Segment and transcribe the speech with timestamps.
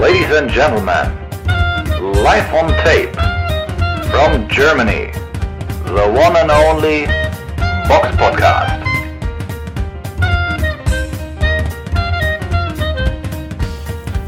[0.00, 1.10] Ladies and gentlemen,
[2.22, 3.12] live on tape
[4.12, 5.10] from Germany,
[5.86, 7.06] the one and only
[7.88, 8.80] Box Podcast.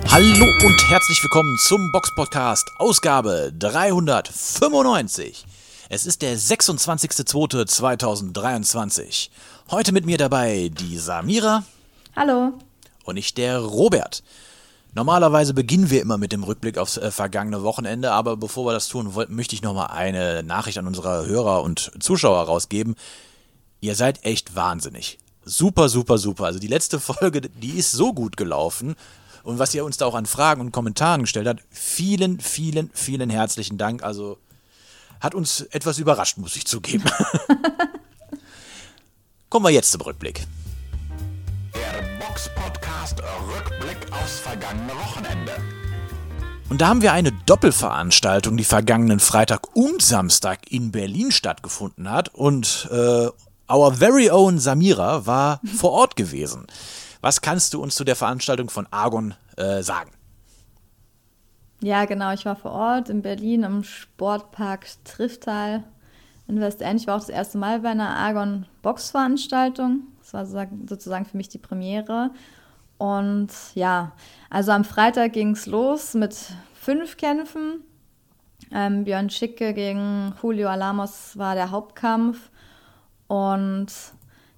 [0.09, 5.45] Hallo und herzlich willkommen zum Box Podcast, Ausgabe 395.
[5.89, 9.29] Es ist der 26.02.2023.
[9.71, 11.63] Heute mit mir dabei die Samira.
[12.17, 12.55] Hallo.
[13.05, 14.25] Und ich der Robert.
[14.93, 18.89] Normalerweise beginnen wir immer mit dem Rückblick aufs äh, vergangene Wochenende, aber bevor wir das
[18.89, 22.97] tun, wollt, möchte ich nochmal eine Nachricht an unsere Hörer und Zuschauer rausgeben.
[23.81, 25.19] Ihr seid echt wahnsinnig.
[25.45, 26.45] Super, super, super.
[26.45, 28.97] Also die letzte Folge, die ist so gut gelaufen.
[29.43, 33.31] Und was ihr uns da auch an Fragen und Kommentaren gestellt habt, vielen, vielen, vielen
[33.31, 34.03] herzlichen Dank.
[34.03, 34.39] Also
[35.21, 37.05] hat uns etwas überrascht, muss ich zugeben.
[39.49, 40.47] Kommen wir jetzt zum Rückblick.
[42.01, 45.53] Der Box Podcast Rückblick aufs vergangene Wochenende.
[46.71, 52.35] Und da haben wir eine Doppelveranstaltung, die vergangenen Freitag und Samstag in Berlin stattgefunden hat.
[52.35, 53.29] Und äh,
[53.71, 56.67] our very own Samira war vor Ort gewesen.
[57.21, 60.13] Was kannst du uns zu der Veranstaltung von Argon äh, sagen?
[61.83, 62.33] Ja, genau.
[62.33, 65.85] Ich war vor Ort in Berlin im Sportpark Trifftal
[66.49, 67.03] in Westend.
[67.03, 70.05] Ich war auch das erste Mal bei einer Argon Box-Veranstaltung.
[70.33, 72.31] Das war sozusagen für mich die Premiere.
[72.99, 74.13] Und ja,
[74.51, 76.37] also am Freitag ging es los mit
[76.75, 77.83] fünf Kämpfen.
[78.73, 82.51] Ähm, Björn Schicke gegen Julio Alamos war der Hauptkampf.
[83.27, 83.89] Und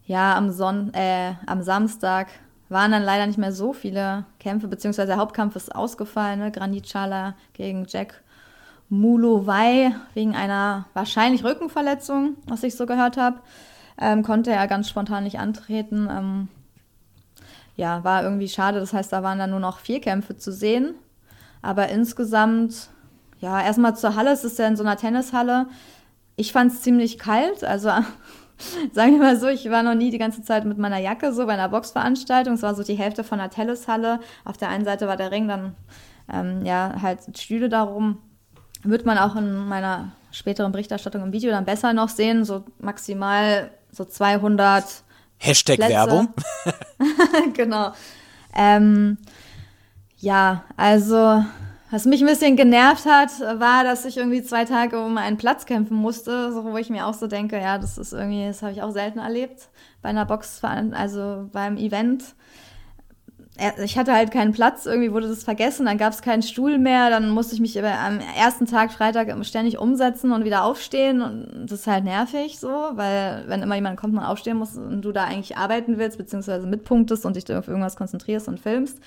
[0.04, 2.28] ja, am, Son äh, am Samstag
[2.68, 6.40] waren dann leider nicht mehr so viele Kämpfe, beziehungsweise der Hauptkampf ist ausgefallen.
[6.40, 6.50] Ne?
[6.50, 8.22] Granit Chala gegen Jack
[8.88, 13.40] Mulowai wegen einer wahrscheinlich Rückenverletzung, was ich so gehört habe.
[14.00, 16.08] Ähm, konnte er ganz spontan nicht antreten.
[16.10, 16.48] Ähm,
[17.76, 18.80] ja, war irgendwie schade.
[18.80, 20.94] Das heißt, da waren dann nur noch vier Kämpfe zu sehen.
[21.62, 22.88] Aber insgesamt,
[23.38, 24.32] ja, erstmal zur Halle.
[24.32, 25.66] Es ist ja in so einer Tennishalle.
[26.36, 27.64] Ich fand es ziemlich kalt.
[27.64, 27.88] Also
[28.92, 31.46] sagen wir mal so, ich war noch nie die ganze Zeit mit meiner Jacke so
[31.46, 32.54] bei einer Boxveranstaltung.
[32.54, 34.20] Es war so die Hälfte von der Tennishalle.
[34.44, 35.74] Auf der einen Seite war der Ring, dann
[36.32, 38.18] ähm, ja halt Stühle darum.
[38.82, 42.44] Wird man auch in meiner späteren Berichterstattung im Video dann besser noch sehen.
[42.44, 44.84] So maximal so 200
[45.38, 45.92] Hashtag Plätze.
[45.92, 46.28] Werbung.
[47.54, 47.92] genau.
[48.54, 49.18] Ähm,
[50.18, 51.44] ja, also
[51.92, 55.66] was mich ein bisschen genervt hat, war, dass ich irgendwie zwei Tage um einen Platz
[55.66, 58.72] kämpfen musste, so, wo ich mir auch so denke, ja, das ist irgendwie, das habe
[58.72, 59.68] ich auch selten erlebt
[60.00, 62.24] bei einer Box, also beim Event.
[63.84, 67.10] Ich hatte halt keinen Platz, irgendwie wurde das vergessen, dann gab es keinen Stuhl mehr,
[67.10, 71.80] dann musste ich mich am ersten Tag, Freitag, ständig umsetzen und wieder aufstehen und das
[71.80, 75.24] ist halt nervig so, weil wenn immer jemand kommt, man aufstehen muss und du da
[75.24, 78.98] eigentlich arbeiten willst, beziehungsweise mitpunktest und dich auf irgendwas konzentrierst und filmst,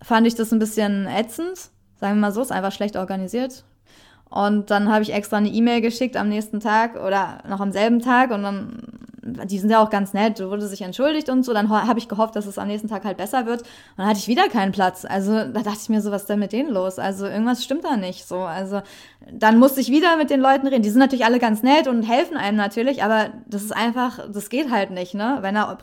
[0.00, 1.70] fand ich das ein bisschen ätzend
[2.04, 3.64] Sagen wir mal so, ist einfach schlecht organisiert.
[4.28, 8.00] Und dann habe ich extra eine E-Mail geschickt am nächsten Tag oder noch am selben
[8.00, 8.82] Tag und dann,
[9.24, 11.52] die sind ja auch ganz nett, wurde sich entschuldigt und so.
[11.52, 13.62] Dann habe ich gehofft, dass es am nächsten Tag halt besser wird.
[13.62, 13.68] Und
[13.98, 15.06] dann hatte ich wieder keinen Platz.
[15.08, 16.98] Also da dachte ich mir so, was ist denn mit denen los?
[16.98, 18.38] Also irgendwas stimmt da nicht so.
[18.38, 18.82] Also
[19.32, 20.82] dann musste ich wieder mit den Leuten reden.
[20.82, 24.50] Die sind natürlich alle ganz nett und helfen einem natürlich, aber das ist einfach, das
[24.50, 25.38] geht halt nicht, ne?
[25.40, 25.78] Bei einer,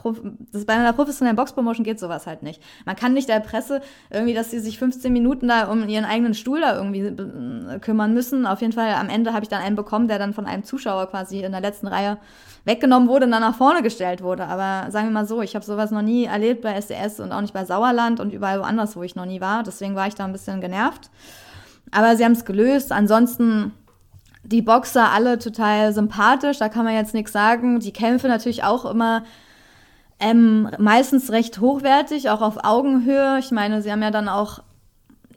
[0.52, 2.62] das, bei einer professionellen Boxpromotion geht sowas halt nicht.
[2.86, 3.82] Man kann nicht der Presse
[4.12, 8.14] irgendwie, dass sie sich 15 Minuten da um ihren eigenen Stuhl da irgendwie äh, kümmern
[8.14, 8.46] müssen.
[8.46, 11.08] Auf jeden Fall am Ende habe ich dann einen bekommen, der dann von einem Zuschauer
[11.08, 12.18] quasi in der letzten Reihe
[12.64, 14.46] weggenommen wurde und dann nach vorne gestellt wurde.
[14.46, 17.42] Aber sagen wir mal so, ich habe sowas noch nie erlebt bei SDS und auch
[17.42, 19.64] nicht bei Sauerland und überall woanders, wo ich noch nie war.
[19.64, 21.10] Deswegen war ich da ein bisschen genervt.
[21.92, 22.92] Aber sie haben es gelöst.
[22.92, 23.74] Ansonsten
[24.44, 27.80] die Boxer alle total sympathisch, da kann man jetzt nichts sagen.
[27.80, 29.24] Die Kämpfe natürlich auch immer
[30.20, 33.40] ähm, meistens recht hochwertig, auch auf Augenhöhe.
[33.40, 34.60] Ich meine, sie haben ja dann auch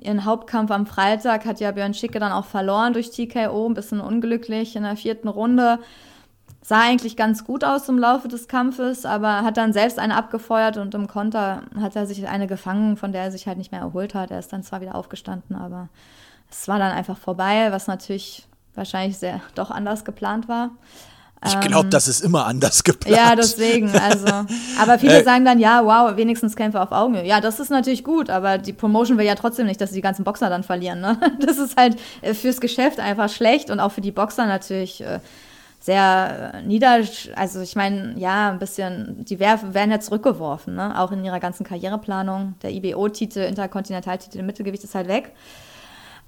[0.01, 4.01] ihren Hauptkampf am Freitag, hat ja Björn Schicke dann auch verloren durch TKO, ein bisschen
[4.01, 5.79] unglücklich in der vierten Runde.
[6.67, 10.79] Sah eigentlich ganz gut aus im Laufe des Kampfes, aber hat dann selbst eine abgefeuert
[10.79, 13.83] und im Konter hat er sich eine gefangen, von der er sich halt nicht mehr
[13.83, 14.31] erholt hat.
[14.31, 15.91] Er ist dann zwar wieder aufgestanden, aber
[16.51, 20.71] es war dann einfach vorbei, was natürlich wahrscheinlich sehr doch anders geplant war.
[21.47, 23.15] Ich glaube, ähm, das ist immer anders geplant.
[23.15, 24.47] Ja, deswegen, also.
[24.81, 27.27] Aber viele äh, sagen dann, ja, wow, wenigstens Kämpfe auf Augenhöhe.
[27.27, 30.25] Ja, das ist natürlich gut, aber die Promotion will ja trotzdem nicht, dass die ganzen
[30.25, 31.03] Boxer dann verlieren.
[31.03, 31.19] Ne?
[31.41, 35.21] Das ist halt äh, fürs Geschäft einfach schlecht und auch für die Boxer natürlich äh,
[35.85, 37.03] sehr äh, nieder.
[37.37, 40.99] Also, ich meine, ja, ein bisschen, die werden ja zurückgeworfen, ne?
[40.99, 42.55] auch in ihrer ganzen Karriereplanung.
[42.63, 45.33] Der IBO-Titel, Interkontinentaltitel im Mittelgewicht ist halt weg.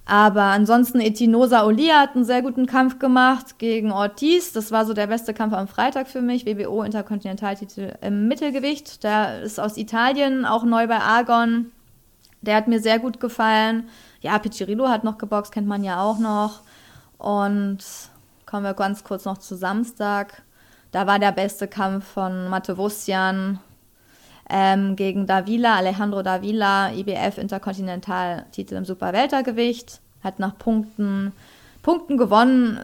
[0.04, 4.52] Aber ansonsten Etinosa Olia hat einen sehr guten Kampf gemacht gegen Ortiz.
[4.52, 6.44] Das war so der beste Kampf am Freitag für mich.
[6.44, 9.04] WBO Interkontinentaltitel im Mittelgewicht.
[9.04, 11.72] Der ist aus Italien, auch neu bei Argon.
[12.42, 13.88] Der hat mir sehr gut gefallen.
[14.20, 16.60] Ja, Piccirillo hat noch geboxt, kennt man ja auch noch.
[17.16, 17.78] Und
[18.46, 20.42] kommen wir ganz kurz noch zu Samstag.
[20.92, 23.58] Da war der beste Kampf von Matevusian
[24.48, 30.00] ähm, gegen Davila, Alejandro Davila, IBF Interkontinentaltitel im Superweltergewicht.
[30.22, 31.32] Hat nach Punkten,
[31.82, 32.78] Punkten gewonnen.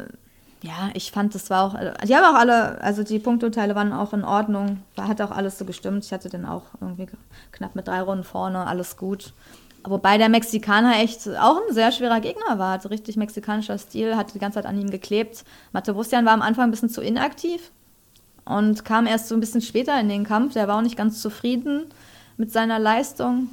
[0.63, 4.13] Ja, ich fand, das war auch, die haben auch alle, also die Punkturteile waren auch
[4.13, 4.83] in Ordnung.
[4.97, 6.05] Hat auch alles so gestimmt.
[6.05, 7.07] Ich hatte den auch irgendwie
[7.51, 9.33] knapp mit drei Runden vorne, alles gut.
[9.85, 12.75] Wobei der Mexikaner echt auch ein sehr schwerer Gegner war.
[12.75, 15.45] Also richtig mexikanischer Stil, hat die ganze Zeit an ihm geklebt.
[15.73, 17.73] Matevusian war am Anfang ein bisschen zu inaktiv
[18.45, 20.55] und kam erst so ein bisschen später in den Kampf.
[20.55, 21.87] Der war auch nicht ganz zufrieden
[22.37, 23.49] mit seiner Leistung.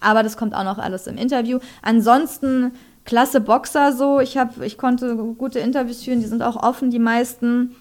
[0.00, 1.58] Aber das kommt auch noch alles im Interview.
[1.82, 2.72] Ansonsten
[3.04, 4.20] klasse Boxer so.
[4.20, 7.74] Ich, hab, ich konnte gute Interviews führen, die sind auch offen, die meisten.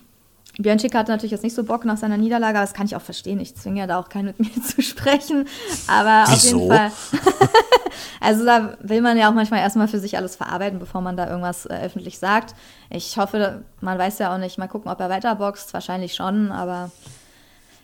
[0.58, 2.96] Björn Schick hatte natürlich jetzt nicht so Bock nach seiner Niederlage, aber das kann ich
[2.96, 3.40] auch verstehen.
[3.40, 5.48] Ich zwinge ja da auch keinen mit mir zu sprechen.
[5.88, 6.36] Aber Wieso?
[6.36, 6.92] auf jeden Fall.
[8.22, 11.28] also da will man ja auch manchmal erstmal für sich alles verarbeiten, bevor man da
[11.28, 12.56] irgendwas äh, öffentlich sagt.
[12.90, 15.74] Ich hoffe, man weiß ja auch nicht, mal gucken, ob er weiterboxt.
[15.74, 16.92] Wahrscheinlich schon, aber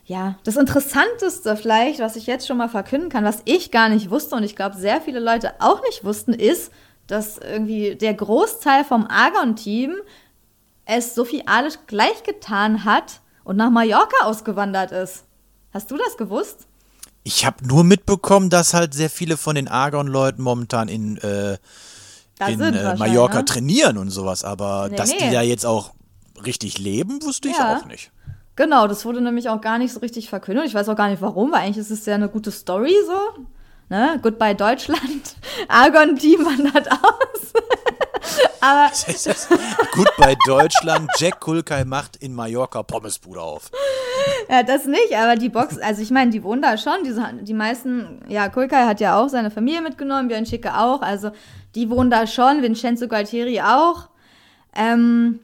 [0.06, 4.10] ja, das Interessanteste vielleicht, was ich jetzt schon mal verkünden kann, was ich gar nicht
[4.10, 6.72] wusste und ich glaube, sehr viele Leute auch nicht wussten, ist,
[7.08, 9.96] dass irgendwie der Großteil vom Argon-Team
[10.92, 15.24] es Sophie Alisch gleich getan hat und nach Mallorca ausgewandert ist.
[15.74, 16.68] Hast du das gewusst?
[17.24, 21.58] Ich habe nur mitbekommen, dass halt sehr viele von den Argon-Leuten momentan in, äh,
[22.46, 23.46] in äh, Mallorca ne?
[23.46, 25.18] trainieren und sowas, aber nee, dass nee.
[25.22, 25.92] die da jetzt auch
[26.46, 27.78] richtig leben, wusste ich ja.
[27.78, 28.12] auch nicht.
[28.58, 30.66] Genau, das wurde nämlich auch gar nicht so richtig verkündet.
[30.66, 33.46] Ich weiß auch gar nicht warum, weil eigentlich ist es ja eine gute Story so.
[33.88, 34.20] Ne?
[34.22, 35.36] Goodbye Deutschland.
[35.70, 37.54] Argon-Team wandert aus.
[38.62, 38.92] Aber
[39.92, 43.72] Gut bei Deutschland, Jack Kulkai macht in Mallorca Pommesbude auf.
[44.50, 47.04] Ja, das nicht, aber die Box, also ich meine, die wohnen da schon.
[47.04, 51.02] Die, die meisten, ja, Kulkai hat ja auch seine Familie mitgenommen, Björn Schicke auch.
[51.02, 51.32] Also
[51.76, 54.10] die wohnen da schon, Vincenzo Galtieri auch.
[54.76, 55.40] Ähm,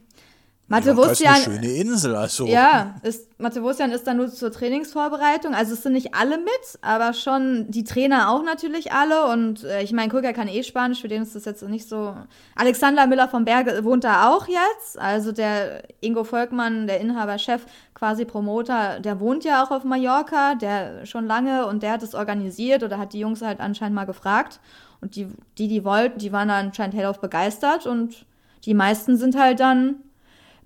[0.68, 1.36] Matewusian.
[1.36, 2.46] ist eine schöne Insel, also.
[2.46, 5.54] Ja, ist, Matewusian ist dann nur zur Trainingsvorbereitung.
[5.54, 9.32] Also es sind nicht alle mit, aber schon die Trainer auch natürlich alle.
[9.32, 12.14] Und äh, ich meine, Kulka kann eh Spanisch, für den ist das jetzt nicht so.
[12.54, 14.98] Alexander Müller vom Berge wohnt da auch jetzt.
[14.98, 20.54] Also der Ingo Volkmann, der Inhaber, Chef, quasi Promoter, der wohnt ja auch auf Mallorca,
[20.54, 24.04] der schon lange und der hat es organisiert oder hat die Jungs halt anscheinend mal
[24.04, 24.60] gefragt.
[25.00, 28.26] Und die, die, die wollten, die waren da anscheinend hellauf begeistert und
[28.64, 29.96] die meisten sind halt dann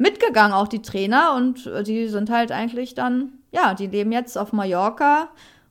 [0.02, 1.34] mitgegangen, auch die Trainer.
[1.34, 5.28] Und äh, die sind halt eigentlich dann, ja, die leben jetzt auf Mallorca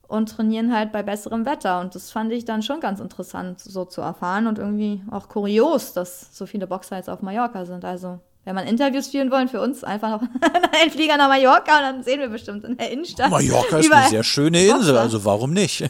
[0.07, 1.79] und trainieren halt bei besserem Wetter.
[1.79, 5.93] Und das fand ich dann schon ganz interessant, so zu erfahren und irgendwie auch kurios,
[5.93, 7.85] dass so viele Boxer jetzt auf Mallorca sind.
[7.85, 10.21] Also, wenn man Interviews führen wollen für uns, einfach noch
[10.81, 13.29] einen Flieger nach Mallorca und dann sehen wir bestimmt in der Innenstadt.
[13.29, 15.79] Mallorca ist eine sehr schöne Insel, also warum nicht?
[15.81, 15.89] ja,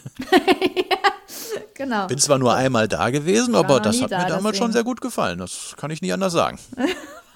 [1.74, 2.08] genau.
[2.08, 4.58] Bin zwar nur einmal da gewesen, aber das hat da, mir damals deswegen.
[4.58, 5.40] schon sehr gut gefallen.
[5.40, 6.60] Das kann ich nicht anders sagen.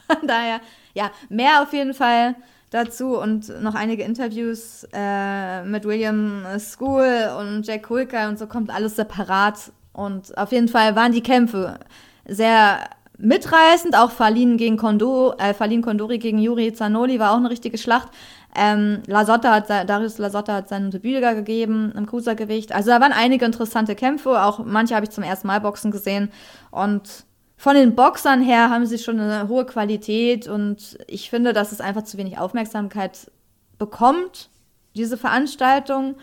[0.07, 0.59] Von daher
[0.95, 2.35] ja, mehr auf jeden Fall
[2.71, 8.73] dazu und noch einige Interviews äh, mit William School und Jack Hulker und so kommt
[8.73, 9.71] alles separat.
[9.93, 11.79] Und auf jeden Fall waren die Kämpfe
[12.27, 12.79] sehr
[13.17, 13.95] mitreißend.
[13.95, 18.09] Auch Falin gegen Kondo, äh, Falin Kondori gegen Yuri Zanoli war auch eine richtige Schlacht.
[18.57, 22.73] Ähm, Lasotta hat, Darius Lasotta hat seinen Debüt gegeben im Cruisergewicht.
[22.73, 24.41] Also da waren einige interessante Kämpfe.
[24.43, 26.31] Auch manche habe ich zum ersten Mal Boxen gesehen.
[26.71, 27.24] Und
[27.57, 31.81] von den Boxern her haben sie schon eine hohe Qualität und ich finde, dass es
[31.81, 33.31] einfach zu wenig Aufmerksamkeit
[33.77, 34.49] bekommt,
[34.95, 36.15] diese Veranstaltung,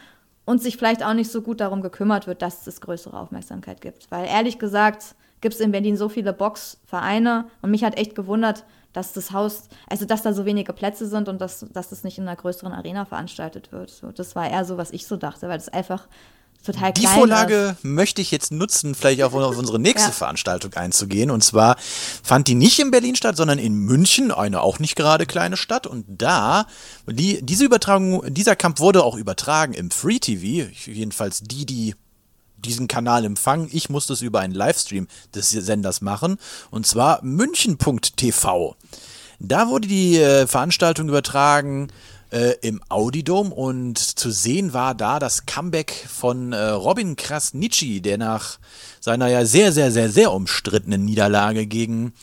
[0.45, 4.11] und sich vielleicht auch nicht so gut darum gekümmert wird, dass es größere Aufmerksamkeit gibt.
[4.11, 8.65] Weil ehrlich gesagt gibt es in Berlin so viele Boxvereine und mich hat echt gewundert,
[8.93, 12.19] dass das Haus, also dass da so wenige Plätze sind und dass, dass das nicht
[12.19, 13.91] in einer größeren Arena veranstaltet wird.
[13.91, 16.09] So, das war eher so, was ich so dachte, weil das einfach
[16.63, 17.85] total Die Vorlage ist.
[17.85, 20.15] möchte ich jetzt nutzen, vielleicht auch auf unsere nächste ja.
[20.15, 21.31] Veranstaltung einzugehen.
[21.31, 21.77] Und zwar
[22.23, 25.87] fand die nicht in Berlin statt, sondern in München, eine auch nicht gerade kleine Stadt.
[25.87, 26.67] Und da,
[27.07, 31.95] die, diese Übertragung, dieser Kampf wurde auch übertragen im Free TV, jedenfalls die, die
[32.57, 33.69] diesen Kanal empfangen.
[33.73, 36.37] Ich musste es über einen Livestream des Senders machen.
[36.71, 38.77] Und zwar münchen.tv.
[39.45, 41.89] Da wurde die äh, Veranstaltung übertragen
[42.33, 48.19] äh, im Audidom und zu sehen war da das Comeback von äh, Robin Krasnitschi, der
[48.19, 48.59] nach
[49.01, 52.15] seiner ja sehr, sehr, sehr, sehr umstrittenen Niederlage gegen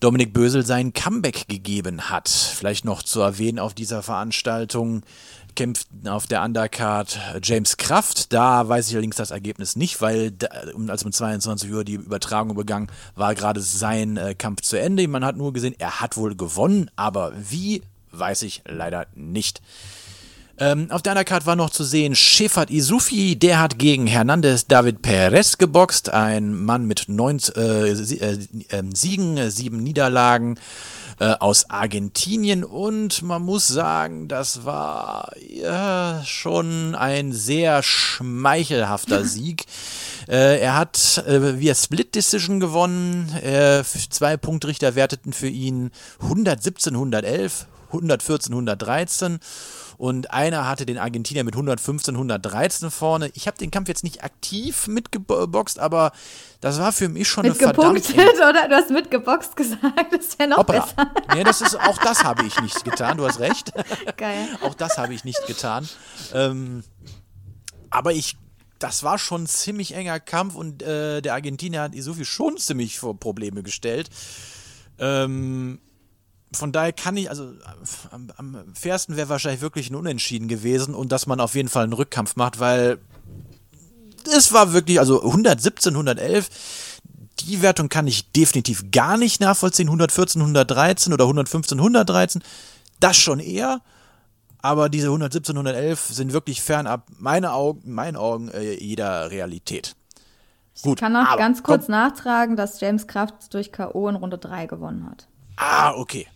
[0.00, 2.28] Dominik Bösel sein Comeback gegeben hat.
[2.28, 5.02] Vielleicht noch zu erwähnen auf dieser Veranstaltung
[5.54, 8.32] kämpft auf der Undercard James Kraft.
[8.32, 10.32] Da weiß ich allerdings das Ergebnis nicht, weil
[10.88, 15.06] als um 22 Uhr die Übertragung begann, war gerade sein äh, Kampf zu Ende.
[15.08, 19.60] Man hat nur gesehen, er hat wohl gewonnen, aber wie weiß ich leider nicht.
[20.60, 25.00] Ähm, auf der Undercard war noch zu sehen Shefat Isufi, der hat gegen Hernandez David
[25.00, 28.38] Perez geboxt, ein Mann mit neun äh, äh,
[28.68, 30.60] ähm, Siegen, äh, sieben Niederlagen
[31.18, 39.64] äh, aus Argentinien und man muss sagen, das war ja, schon ein sehr schmeichelhafter Sieg.
[40.28, 43.32] Äh, er hat via Split Decision gewonnen.
[44.10, 45.90] Zwei Punktrichter werteten für ihn
[46.20, 49.38] 117, 111, 114, 113
[49.98, 53.30] und einer hatte den Argentinier mit 115, 113 vorne.
[53.34, 56.12] Ich habe den Kampf jetzt nicht aktiv mitgeboxt, aber
[56.60, 58.08] das war für mich schon eine verdammt...
[58.10, 58.68] oder?
[58.68, 60.80] Du hast mitgeboxt gesagt, das wäre noch Hoppla.
[60.80, 61.10] besser.
[61.34, 63.72] Nee, das ist, auch das habe ich nicht getan, du hast recht.
[64.16, 64.48] Geil.
[64.62, 65.88] auch das habe ich nicht getan.
[66.32, 66.82] Ähm,
[67.90, 68.36] aber ich
[68.78, 72.98] das war schon ein ziemlich enger Kampf und äh, der Argentinier hat Isufi schon ziemlich
[72.98, 74.08] vor Probleme gestellt.
[74.98, 75.78] Ähm,
[76.52, 77.52] von daher kann ich, also
[78.10, 81.84] am, am fairsten wäre wahrscheinlich wirklich ein Unentschieden gewesen und dass man auf jeden Fall
[81.84, 82.98] einen Rückkampf macht, weil
[84.24, 86.48] es war wirklich, also 117, 111,
[87.40, 89.88] die Wertung kann ich definitiv gar nicht nachvollziehen.
[89.88, 92.42] 114, 113 oder 115, 113,
[92.98, 93.80] das schon eher.
[94.62, 99.96] Aber diese 117, 111 sind wirklich fernab, meine Augen, meinen Augen, äh, jeder Realität.
[100.82, 101.92] Gut, ich kann noch ganz kurz komm.
[101.92, 104.08] nachtragen, dass James Kraft durch K.O.
[104.08, 105.28] in Runde 3 gewonnen hat.
[105.56, 106.26] Ah, okay.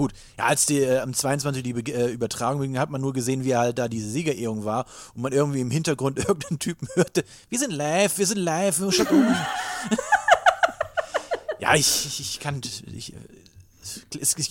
[0.00, 3.44] Gut, ja, als die äh, am 22 die äh, Übertragung ging, hat man nur gesehen,
[3.44, 7.58] wie halt da diese Siegerehrung war und man irgendwie im Hintergrund irgendeinen Typen hörte, wir
[7.58, 9.26] sind live, wir sind live, schaut um.
[11.60, 12.62] ja, ich, ich, ich kann,
[12.96, 13.12] ich,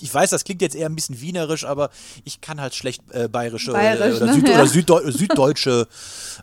[0.03, 1.89] ich weiß, das klingt jetzt eher ein bisschen wienerisch, aber
[2.25, 4.33] ich kann halt schlecht äh, bayerische Bayerisch, oder, ne?
[4.35, 4.53] Süd ja.
[4.53, 5.87] oder Süddeu süddeutsche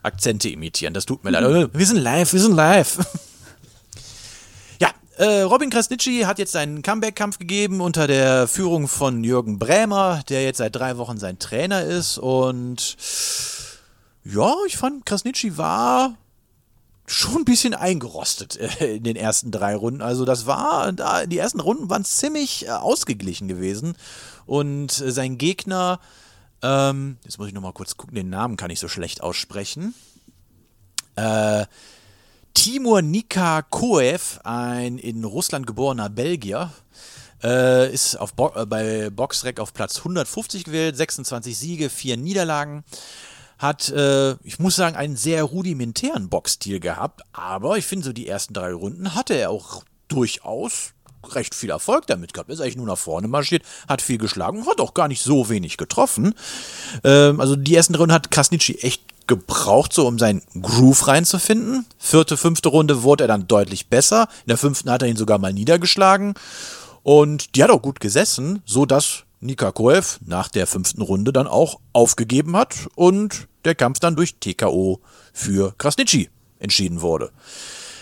[0.03, 0.95] Akzente imitieren.
[0.95, 1.71] Das tut mir leid.
[1.73, 2.99] Wir sind live, wir sind live.
[5.19, 10.45] Äh, Robin Krasnitschi hat jetzt einen Comeback-Kampf gegeben unter der Führung von Jürgen Brämer, der
[10.45, 12.19] jetzt seit drei Wochen sein Trainer ist.
[12.19, 12.99] Und
[14.25, 16.17] ja, ich fand, Krasnitschi war
[17.07, 20.03] schon ein bisschen eingerostet äh, in den ersten drei Runden.
[20.03, 20.93] Also das war,
[21.27, 23.97] die ersten Runden waren ziemlich äh, ausgeglichen gewesen.
[24.45, 25.99] Und äh, sein Gegner,
[26.61, 29.95] ähm, jetzt muss ich nochmal kurz gucken, den Namen kann ich so schlecht aussprechen.
[31.15, 31.65] Äh,
[32.57, 36.73] Timur Nika Koev, ein in Russland geborener Belgier,
[37.45, 42.83] äh, ist auf Bo äh, bei Boxrec auf Platz 150 gewählt, 26 Siege, 4 Niederlagen.
[43.59, 48.27] Hat, äh, ich muss sagen, einen sehr rudimentären Boxstil gehabt, aber ich finde so die
[48.27, 50.95] ersten drei Runden hatte er auch durchaus
[51.35, 52.49] recht viel Erfolg damit gehabt.
[52.49, 55.77] Ist eigentlich nur nach vorne marschiert, hat viel geschlagen, hat auch gar nicht so wenig
[55.77, 56.35] getroffen.
[57.05, 61.87] Ähm, also die ersten Runden hat Krasnitschi echt gebraucht, so um seinen Groove reinzufinden.
[61.99, 64.29] Vierte, fünfte Runde wurde er dann deutlich besser.
[64.45, 66.35] In der fünften hat er ihn sogar mal niedergeschlagen.
[67.03, 71.47] Und die hat auch gut gesessen, so dass Nika Koev nach der fünften Runde dann
[71.47, 75.01] auch aufgegeben hat und der Kampf dann durch TKO
[75.33, 77.31] für Krasnitschi entschieden wurde.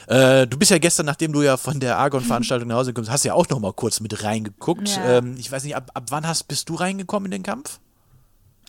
[0.06, 3.24] Äh, du bist ja gestern, nachdem du ja von der Argon-Veranstaltung nach Hause kommst, hast
[3.24, 4.88] ja auch noch mal kurz mit reingeguckt.
[4.88, 5.18] Ja.
[5.18, 7.80] Ähm, ich weiß nicht, ab, ab wann hast, bist du reingekommen in den Kampf?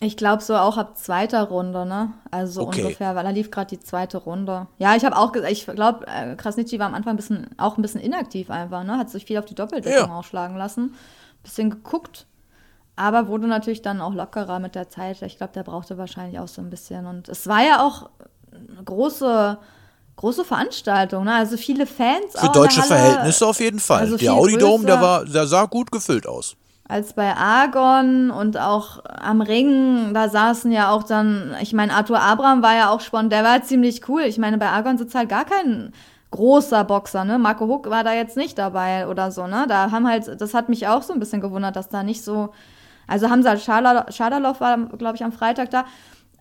[0.00, 2.12] Ich glaube so auch ab zweiter Runde, ne?
[2.30, 2.82] Also okay.
[2.82, 4.66] ungefähr, weil da lief gerade die zweite Runde.
[4.78, 7.78] Ja, ich habe auch gesagt, ich glaube, äh, Krasnitschi war am Anfang ein bisschen, auch
[7.78, 8.98] ein bisschen inaktiv einfach, ne?
[8.98, 10.14] Hat sich viel auf die Doppeldeckung ja.
[10.14, 10.94] ausschlagen lassen.
[11.42, 12.26] Bisschen geguckt,
[12.94, 15.22] aber wurde natürlich dann auch lockerer mit der Zeit.
[15.22, 17.06] Ich glaube, der brauchte wahrscheinlich auch so ein bisschen.
[17.06, 18.10] Und es war ja auch
[18.52, 19.56] eine große,
[20.16, 21.36] große Veranstaltung, ne?
[21.36, 22.34] Also viele Fans.
[22.34, 24.00] Für deutsche Verhältnisse auf jeden Fall.
[24.00, 26.54] Also der Audi Dome, der war, der sah gut gefüllt aus
[26.88, 32.20] als bei Argon und auch am Ring, da saßen ja auch dann, ich meine, Arthur
[32.20, 34.22] Abraham war ja auch spannend, der war ziemlich cool.
[34.22, 35.92] Ich meine, bei Argon sitzt halt gar kein
[36.30, 37.38] großer Boxer, ne?
[37.38, 39.66] Marco Huck war da jetzt nicht dabei oder so, ne?
[39.68, 42.52] Da haben halt, das hat mich auch so ein bisschen gewundert, dass da nicht so,
[43.08, 45.84] also Hamza Schadalow war, glaube ich, am Freitag da.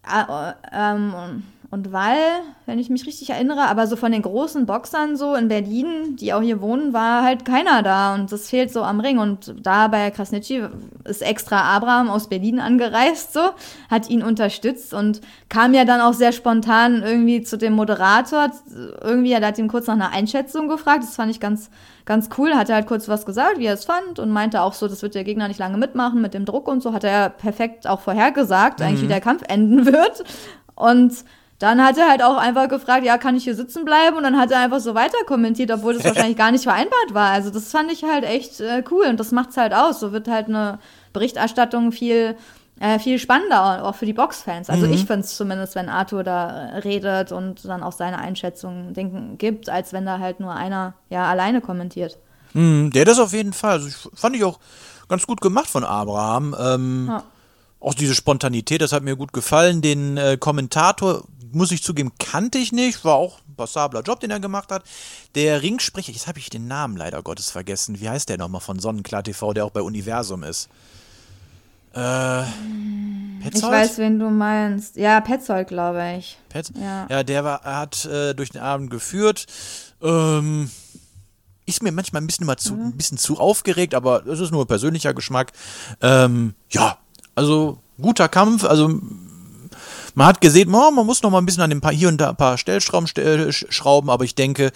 [0.07, 1.43] Äh, ähm,
[1.75, 2.21] und weil,
[2.67, 6.31] wenn ich mich richtig erinnere, aber so von den großen Boxern so in Berlin, die
[6.31, 9.19] auch hier wohnen, war halt keiner da und das fehlt so am Ring.
[9.19, 10.63] Und da bei Krasnitschi
[11.03, 13.41] ist extra Abraham aus Berlin angereist, so,
[13.89, 18.51] hat ihn unterstützt und kam ja dann auch sehr spontan irgendwie zu dem Moderator.
[19.01, 21.03] Irgendwie, er hat ihn kurz nach einer Einschätzung gefragt.
[21.03, 21.69] Das fand ich ganz,
[22.05, 22.53] ganz cool.
[22.53, 25.01] Hat er halt kurz was gesagt, wie er es fand und meinte auch so, das
[25.01, 26.93] wird der Gegner nicht lange mitmachen mit dem Druck und so.
[26.93, 28.85] Hat er perfekt auch vorhergesagt, mhm.
[28.85, 30.23] eigentlich wie der Kampf enden wird.
[30.75, 31.13] Und
[31.59, 34.17] dann hat er halt auch einfach gefragt, ja, kann ich hier sitzen bleiben?
[34.17, 37.31] Und dann hat er einfach so weiter kommentiert, obwohl das wahrscheinlich gar nicht vereinbart war.
[37.31, 39.99] Also das fand ich halt echt äh, cool und das macht's halt aus.
[39.99, 40.79] So wird halt eine
[41.13, 42.35] Berichterstattung viel
[42.81, 44.69] äh, viel spannender auch für die Boxfans.
[44.69, 44.93] Also mhm.
[44.93, 49.69] ich finde es zumindest, wenn Arthur da redet und dann auch seine Einschätzungen denken gibt,
[49.69, 52.17] als wenn da halt nur einer ja alleine kommentiert.
[52.53, 53.71] Mhm, der das auf jeden Fall.
[53.71, 54.59] Also ich, fand ich auch
[55.07, 56.53] ganz gut gemacht von Abraham.
[56.59, 57.23] Ähm, ja
[57.85, 59.81] auch diese Spontanität, das hat mir gut gefallen.
[59.81, 61.23] Den äh, Kommentator,
[61.55, 64.83] muss ich zugeben, kannte ich nicht, war auch ein passabler Job, den er gemacht hat.
[65.35, 67.99] Der Ringsprecher, jetzt habe ich den Namen leider Gottes vergessen.
[67.99, 70.69] Wie heißt der nochmal von Sonnenklar TV, der auch bei Universum ist?
[71.93, 72.43] Äh,
[73.41, 73.55] Petzold?
[73.55, 74.97] Ich weiß, wen du meinst.
[74.97, 76.37] Ja, Petzold, glaube ich.
[76.49, 76.77] Petzold?
[76.77, 77.07] Ja.
[77.09, 79.45] ja, der war, hat äh, durch den Abend geführt.
[80.01, 80.69] Ähm,
[81.65, 82.87] ist mir manchmal ein bisschen, mal zu, mhm.
[82.87, 85.53] ein bisschen zu aufgeregt, aber das ist nur persönlicher Geschmack.
[86.01, 86.97] Ähm, ja,
[87.33, 88.65] also guter Kampf.
[88.65, 88.99] Also
[90.15, 92.17] man hat gesehen, oh, man muss noch mal ein bisschen an den paar, hier und
[92.17, 93.07] da ein paar Stellschrauben
[93.51, 94.71] schrauben, aber ich denke,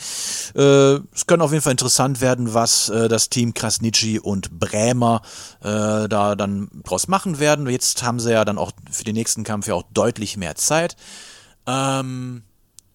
[0.56, 5.22] äh, es kann auf jeden Fall interessant werden, was äh, das Team Krasnitschi und Brämer
[5.62, 7.68] äh, da dann draus machen werden.
[7.70, 10.96] Jetzt haben sie ja dann auch für den nächsten Kampf ja auch deutlich mehr Zeit.
[11.66, 12.44] Ähm,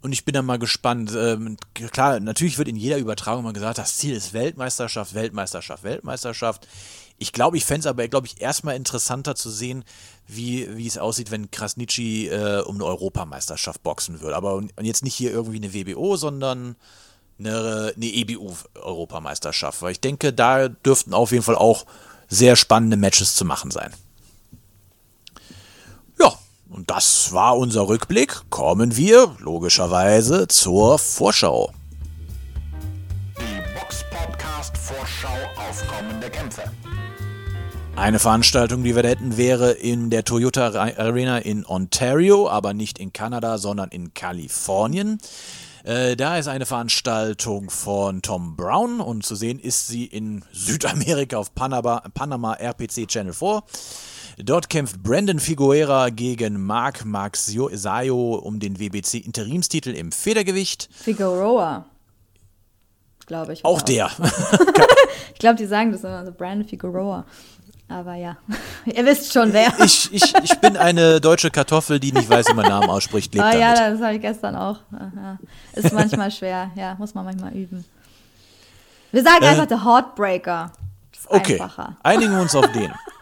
[0.03, 1.13] und ich bin dann mal gespannt.
[1.17, 6.69] Ähm, klar, natürlich wird in jeder Übertragung mal gesagt, das Ziel ist Weltmeisterschaft, Weltmeisterschaft, Weltmeisterschaft.
[7.25, 9.83] Ich glaube, ich fände es aber, glaube ich, erstmal interessanter zu sehen,
[10.27, 14.37] wie, wie es aussieht, wenn Krasnitschi äh, um eine Europameisterschaft boxen würde.
[14.37, 16.77] Aber und jetzt nicht hier irgendwie eine WBO, sondern
[17.39, 19.81] eine, eine EBU-Europameisterschaft.
[19.81, 21.87] Weil ich denke, da dürften auf jeden Fall auch
[22.29, 23.91] sehr spannende Matches zu machen sein.
[26.21, 26.35] Ja,
[26.69, 28.51] und das war unser Rückblick.
[28.51, 31.73] Kommen wir logischerweise zur Vorschau.
[33.39, 36.65] Die Box Podcast Vorschau auf kommende Kämpfe.
[37.97, 42.99] Eine Veranstaltung, die wir da hätten, wäre in der Toyota Arena in Ontario, aber nicht
[42.99, 45.19] in Kanada, sondern in Kalifornien.
[45.85, 51.39] Äh, da ist eine Veranstaltung von Tom Brown und zu sehen ist sie in Südamerika
[51.39, 53.63] auf Panama, Panama RPC Channel 4.
[54.39, 57.05] Dort kämpft Brandon Figuera gegen Mark
[57.37, 60.89] Sayo um den WBC Interimstitel im Federgewicht.
[60.93, 61.85] Figueroa,
[63.27, 63.65] glaube ich.
[63.65, 64.11] Auch der.
[65.33, 67.25] ich glaube, die sagen das immer, also Brandon Figueroa.
[67.95, 68.37] Aber ja,
[68.87, 69.73] ihr wisst schon wer.
[69.85, 73.33] Ich, ich, ich bin eine deutsche Kartoffel, die nicht weiß, wie man Namen ausspricht.
[73.33, 73.61] Lebt ah, damit.
[73.63, 74.81] ja, das habe ich gestern auch.
[74.93, 75.39] Aha.
[75.75, 77.85] Ist manchmal schwer, ja, muss man manchmal üben.
[79.13, 80.73] Wir sagen äh, einfach der Heartbreaker.
[81.29, 81.97] okay, einfacher.
[82.03, 82.93] einigen wir uns auf den.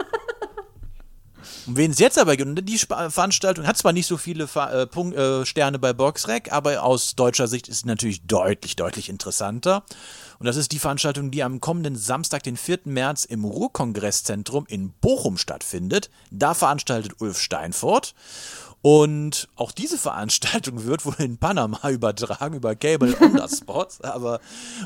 [1.66, 5.16] Um wen es jetzt aber geht, die Veranstaltung hat zwar nicht so viele äh, Punkt,
[5.16, 9.84] äh, Sterne bei Boxrec, aber aus deutscher Sicht ist sie natürlich deutlich, deutlich interessanter.
[10.38, 12.80] Und das ist die Veranstaltung, die am kommenden Samstag, den 4.
[12.86, 16.10] März, im Ruhrkongresszentrum in Bochum stattfindet.
[16.30, 18.14] Da veranstaltet Ulf Steinfort.
[18.82, 24.40] Und auch diese Veranstaltung wird wohl in Panama übertragen über Cable Undersports, aber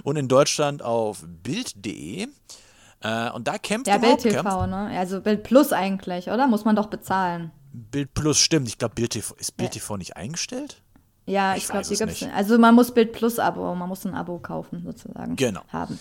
[0.04, 2.28] und in Deutschland auf Bild.de.
[3.06, 4.90] Äh, und da kämpft Ja, Bild TV, ne?
[4.98, 6.46] Also Bild Plus eigentlich, oder?
[6.48, 7.52] Muss man doch bezahlen.
[7.72, 8.68] Bild Plus stimmt.
[8.68, 10.82] Ich glaube, Bild TV ist Bild TV nicht eingestellt?
[11.26, 12.34] Ja, ich, ich glaube, die gibt es nicht.
[12.34, 15.36] Also man muss Bild Plus Abo, man muss ein Abo kaufen sozusagen.
[15.36, 15.62] Genau.
[15.72, 15.98] Haben.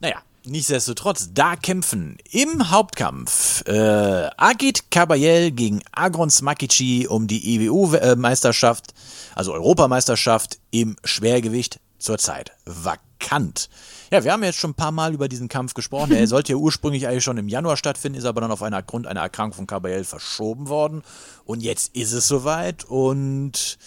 [0.00, 8.94] Naja, nichtsdestotrotz, da kämpfen im Hauptkampf äh, Agit Kabayel gegen Agron Smakici um die EWU-Meisterschaft,
[9.34, 13.68] also Europameisterschaft im Schwergewicht zurzeit vakant.
[14.12, 16.12] Ja, wir haben jetzt schon ein paar Mal über diesen Kampf gesprochen.
[16.12, 19.56] Er sollte ja ursprünglich eigentlich schon im Januar stattfinden, ist aber dann auf einer Erkrankung
[19.56, 21.02] von Kabayel verschoben worden.
[21.46, 23.78] Und jetzt ist es soweit und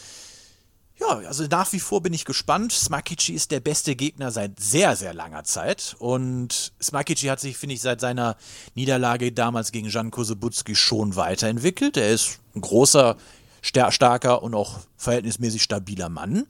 [1.00, 2.72] ja, also nach wie vor bin ich gespannt.
[2.72, 5.96] Smakichi ist der beste Gegner seit sehr, sehr langer Zeit.
[6.00, 8.36] Und Smakichi hat sich, finde ich, seit seiner
[8.74, 11.98] Niederlage damals gegen Jan Kosebutski schon weiterentwickelt.
[11.98, 13.16] Er ist ein großer,
[13.62, 16.48] starker und auch verhältnismäßig stabiler Mann.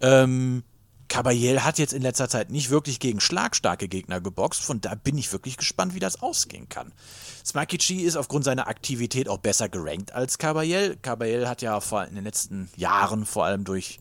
[0.00, 0.64] Ähm,
[1.16, 4.62] Caballel hat jetzt in letzter Zeit nicht wirklich gegen schlagstarke Gegner geboxt.
[4.62, 6.92] Von da bin ich wirklich gespannt, wie das ausgehen kann.
[7.42, 10.98] Smakichi ist aufgrund seiner Aktivität auch besser gerankt als Caballel.
[11.00, 13.98] Caballel hat ja vor, in den letzten Jahren vor allem durch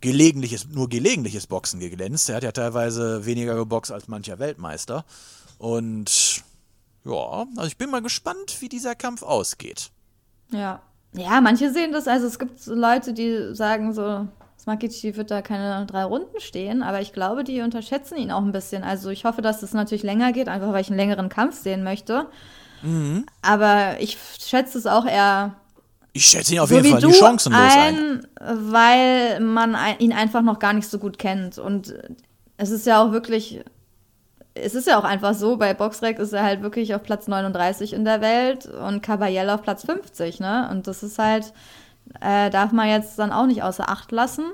[0.00, 2.28] gelegentliches, nur gelegentliches Boxen geglänzt.
[2.28, 5.04] Er hat ja teilweise weniger geboxt als mancher Weltmeister.
[5.58, 6.42] Und
[7.04, 9.90] ja, also ich bin mal gespannt, wie dieser Kampf ausgeht.
[10.50, 10.82] Ja.
[11.12, 14.28] Ja, manche sehen das, also es gibt Leute, die sagen so,
[14.60, 18.52] Smakic wird da keine drei Runden stehen, aber ich glaube, die unterschätzen ihn auch ein
[18.52, 18.82] bisschen.
[18.84, 21.82] Also ich hoffe, dass es natürlich länger geht, einfach weil ich einen längeren Kampf sehen
[21.82, 22.26] möchte.
[22.82, 23.24] Mhm.
[23.40, 25.54] Aber ich schätze es auch eher.
[26.12, 30.42] Ich schätze ihn auf so jeden Fall die chancenlos ein, ein, weil man ihn einfach
[30.42, 31.56] noch gar nicht so gut kennt.
[31.56, 31.94] Und
[32.58, 33.60] es ist ja auch wirklich,
[34.52, 37.94] es ist ja auch einfach so, bei Boxrec ist er halt wirklich auf Platz 39
[37.94, 40.68] in der Welt und Caballel auf Platz 50, ne?
[40.70, 41.54] Und das ist halt,
[42.20, 44.44] äh, darf man jetzt dann auch nicht außer Acht lassen.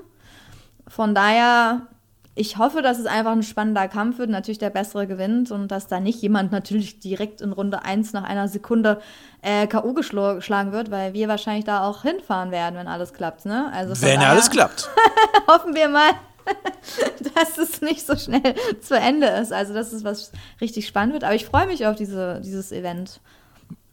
[0.87, 1.87] Von daher,
[2.35, 5.87] ich hoffe, dass es einfach ein spannender Kampf wird, natürlich der Bessere gewinnt und dass
[5.87, 9.01] da nicht jemand natürlich direkt in Runde 1 nach einer Sekunde
[9.41, 9.93] äh, K.O.
[9.93, 13.45] geschlagen wird, weil wir wahrscheinlich da auch hinfahren werden, wenn alles klappt.
[13.45, 13.71] Ne?
[13.73, 14.89] Also wenn alles klappt.
[15.47, 16.11] hoffen wir mal,
[17.35, 19.53] dass es nicht so schnell zu Ende ist.
[19.53, 21.23] Also, dass es was richtig spannend wird.
[21.23, 23.19] Aber ich freue mich auf diese, dieses Event.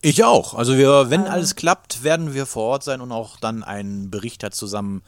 [0.04, 0.52] Ich auch.
[0.52, 4.42] Also wir, wenn alles klappt, werden wir vor Ort sein und auch dann einen Bericht
[4.42, 5.02] da zusammen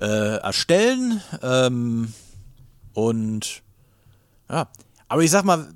[0.00, 1.20] äh, erstellen.
[1.42, 2.14] Ähm,
[2.94, 3.60] und
[4.48, 4.68] ja,
[5.08, 5.68] aber ich sag mal,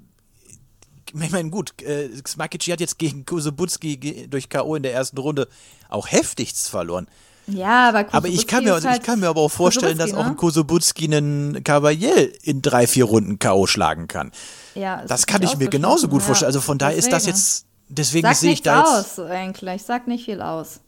[1.12, 4.76] ich meine, gut, äh, Smakici hat jetzt gegen Kusubutski durch K.O.
[4.76, 5.46] in der ersten Runde
[5.90, 7.06] auch heftigst verloren.
[7.46, 10.26] Ja, aber Aber ich kann, mir, halt ich kann mir aber auch vorstellen, dass Kosubutski,
[10.26, 13.66] auch ein Kosubutski einen Cavalier in drei, vier Runden K.O.
[13.66, 14.28] schlagen kann.
[14.74, 14.80] ne?
[14.80, 16.46] Ja, Das kann ich mir genauso gut vorstellen.
[16.46, 19.82] Also von daher ist das jetzt, deswegen Sagt sehe ich da jetzt aus, eigentlich.
[19.82, 20.80] Sagt nicht viel aus.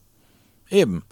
[0.71, 1.05] eben.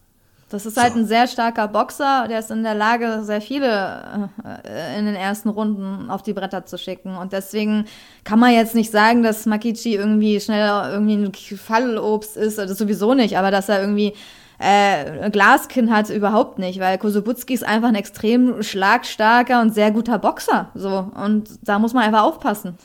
[0.50, 1.00] Das ist halt So.
[1.00, 4.30] ein sehr starker Boxer, der ist in der Lage, sehr viele
[4.64, 7.16] äh, in den ersten Runden auf die Bretter zu schicken.
[7.16, 7.86] Und deswegen
[8.22, 13.14] kann man jetzt nicht sagen, dass Makichi irgendwie schnell irgendwie ein Fallobst ist, das sowieso
[13.14, 14.12] nicht, aber dass er irgendwie
[14.58, 19.90] äh, ein Glaskinn hat, überhaupt nicht, weil Kosubutski ist einfach ein extrem schlagstarker und sehr
[19.90, 20.68] guter Boxer.
[20.74, 21.10] So.
[21.14, 22.78] Und da muss man einfach aufpassen.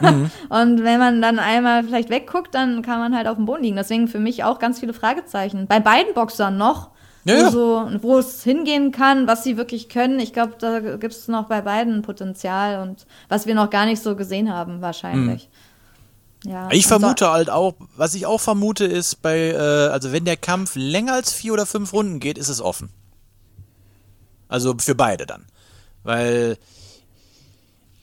[0.00, 0.30] Mhm.
[0.48, 3.76] und wenn man dann einmal vielleicht wegguckt, dann kann man halt auf dem Boden liegen.
[3.76, 5.66] Deswegen für mich auch ganz viele Fragezeichen.
[5.66, 6.90] Bei beiden Boxern noch.
[7.24, 7.50] Ja, ja.
[7.50, 10.20] so, wo es hingehen kann, was sie wirklich können.
[10.20, 14.00] Ich glaube, da gibt es noch bei beiden Potenzial und was wir noch gar nicht
[14.00, 15.48] so gesehen haben, wahrscheinlich.
[16.48, 16.68] Ja.
[16.70, 20.72] Ich vermute halt auch, was ich auch vermute, ist bei, äh, also wenn der Kampf
[20.74, 22.90] länger als vier oder fünf Runden geht, ist es offen.
[24.48, 25.46] Also für beide dann.
[26.04, 26.56] Weil,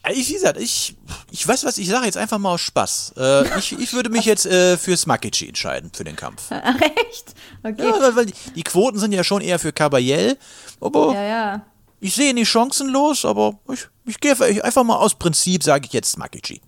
[0.03, 0.95] äh, ich, wie gesagt, ich,
[1.32, 3.13] ich weiß was, ich sage jetzt einfach mal aus Spaß.
[3.17, 6.43] Äh, ich, ich würde mich jetzt äh, für Smakici entscheiden, für den Kampf.
[6.49, 6.75] Ach,
[7.10, 7.34] echt?
[7.63, 7.86] Okay.
[7.88, 10.38] Ja, weil, weil die, die Quoten sind ja schon eher für Caballel,
[10.82, 11.65] aber Ja, ja.
[12.01, 16.12] ich sehe nicht chancenlos, aber ich, ich gehe einfach- mal aus Prinzip, sage ich jetzt
[16.12, 16.62] Smakici.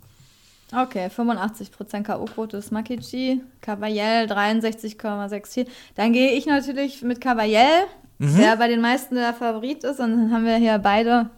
[0.78, 5.68] Okay, 85% K.O.-Quote ist Makichi, Cavaliel 63,64.
[5.96, 7.86] Dann gehe ich natürlich mit Cavaliel,
[8.18, 8.38] Mhm.
[8.38, 10.00] der bei den meisten der Favorit ist.
[10.00, 11.30] Und dann haben wir hier beide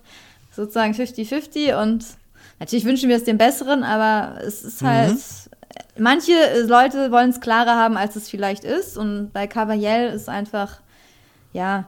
[0.52, 1.74] sozusagen 50-50.
[1.82, 2.06] Und
[2.60, 4.88] natürlich wünschen wir es dem Besseren, aber es ist Mhm.
[4.88, 5.18] halt.
[6.00, 6.34] Manche
[6.66, 8.98] Leute wollen es klarer haben, als es vielleicht ist.
[8.98, 10.80] Und bei Cavaliel ist einfach,
[11.54, 11.86] ja,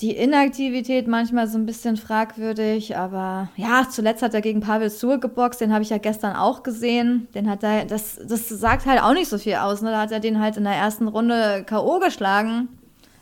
[0.00, 5.18] die Inaktivität manchmal so ein bisschen fragwürdig, aber ja, zuletzt hat er gegen Pavel Sur
[5.18, 7.28] geboxt, den habe ich ja gestern auch gesehen.
[7.34, 9.90] Den hat er, das, das sagt halt auch nicht so viel aus, ne?
[9.90, 11.98] Da hat er den halt in der ersten Runde K.O.
[11.98, 12.68] geschlagen.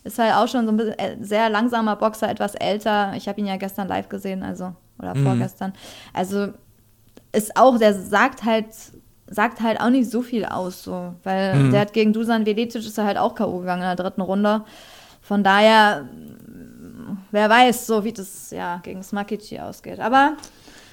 [0.03, 3.13] Ist halt auch schon so ein bisschen, äh, sehr langsamer Boxer, etwas älter.
[3.17, 5.73] Ich habe ihn ja gestern live gesehen, also, oder vorgestern.
[6.13, 6.49] Also,
[7.33, 8.67] ist auch, der sagt halt,
[9.29, 12.99] sagt halt auch nicht so viel aus, so, weil der hat gegen Dusan Veletic ist
[12.99, 13.61] er halt auch K.O.
[13.61, 14.65] gegangen in der dritten Runde.
[15.25, 16.07] Von daher,
[17.31, 20.01] wer weiß, so wie das ja gegen Smakici ausgeht.
[20.01, 20.37] Aber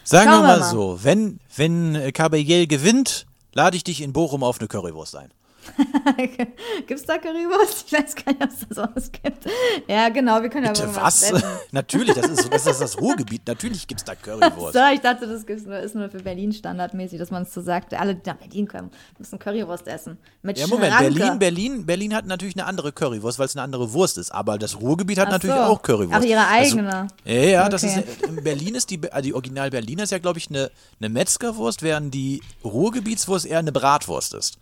[0.03, 0.69] Sagen wir mal mal.
[0.69, 5.31] so, wenn, wenn äh, Caballel gewinnt, lade ich dich in Bochum auf eine Currywurst ein.
[6.87, 7.85] gibt's da Currywurst?
[7.87, 9.45] Ich weiß gar nicht, ob es da sowas gibt.
[9.87, 11.31] Ja, genau, wir können ja Bitte was?
[11.31, 11.43] wetten.
[11.71, 13.41] Natürlich, das ist, das ist das Ruhrgebiet.
[13.47, 14.73] Natürlich gibt es da Currywurst.
[14.73, 17.61] So, ich dachte, das gibt's nur, ist nur für Berlin standardmäßig, dass man es so
[17.61, 17.93] sagt.
[17.93, 20.17] Alle, die nach Berlin kommen, müssen Currywurst essen.
[20.41, 21.13] Mit Ja, Moment, Schranke.
[21.13, 24.31] Berlin, Berlin, Berlin hat natürlich eine andere Currywurst, weil es eine andere Wurst ist.
[24.31, 25.61] Aber das Ruhrgebiet hat Ach natürlich so.
[25.63, 26.19] auch Currywurst.
[26.21, 27.07] Ach, ihre Also, eigene.
[27.25, 28.03] ja, ja, das Okay.
[28.07, 31.09] ist, in Berlin ist die, also die Original Berliner ist ja, glaube ich, eine, eine
[31.09, 34.57] Metzgerwurst, während die Ruhrgebietswurst eher eine Bratwurst ist.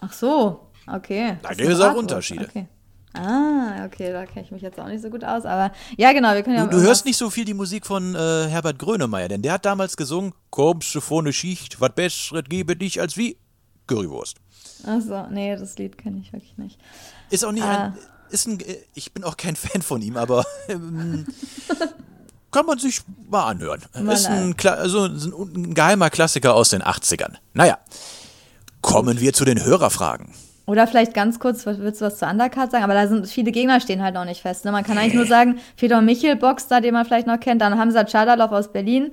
[0.00, 1.38] Ach so, okay.
[1.42, 2.44] Da gibt es auch Unterschiede.
[2.48, 2.66] Okay.
[3.16, 6.34] Ah, okay, da kenne ich mich jetzt auch nicht so gut aus, aber ja, genau,
[6.34, 9.28] wir können ja Du, du hörst nicht so viel die Musik von äh, Herbert Grönemeyer,
[9.28, 13.16] denn der hat damals gesungen, kommst du vor eine Schicht, was Besseres gebe dich als
[13.16, 13.36] wie
[13.86, 14.38] Currywurst.
[14.84, 16.80] Ach so, nee, das Lied kenne ich wirklich nicht.
[17.30, 17.84] Ist auch nicht Ah.
[17.84, 17.98] ein,
[18.30, 21.24] ist ein, äh, ich bin auch kein Fan von ihm, aber ähm,
[22.50, 23.80] kann man sich mal anhören.
[23.94, 27.34] Mal ist ein, also ein, ein geheimer Klassiker aus den 80ern.
[27.52, 27.78] Naja,
[28.84, 30.28] kommen wir zu den Hörerfragen.
[30.66, 32.84] Oder vielleicht ganz kurz, willst du was zu Undercard sagen?
[32.84, 34.64] Aber da sind viele Gegner stehen halt noch nicht fest.
[34.64, 34.72] Ne?
[34.72, 37.78] Man kann eigentlich nur sagen, Fedor Michel boxt da, den man vielleicht noch kennt, dann
[37.78, 39.10] Hamza Chadalov aus Berlin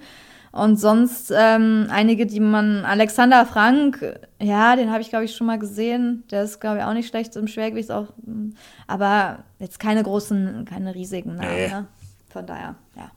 [0.51, 5.47] und sonst ähm, einige, die man, Alexander Frank, ja, den habe ich glaube ich schon
[5.47, 6.25] mal gesehen.
[6.31, 8.49] Der ist glaube ich auch nicht schlecht im Schwergewicht, auch, mm,
[8.87, 11.55] aber jetzt keine großen, keine riesigen Namen.
[11.55, 11.67] Nee.
[11.69, 11.87] Ne?
[12.31, 13.09] Von daher, ja.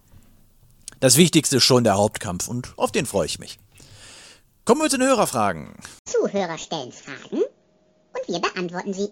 [1.00, 3.58] Das Wichtigste ist schon der Hauptkampf und auf den freue ich mich.
[4.64, 5.74] Kommen wir zu den Hörerfragen.
[6.06, 9.08] Zuhörer stellen Fragen und wir beantworten sie.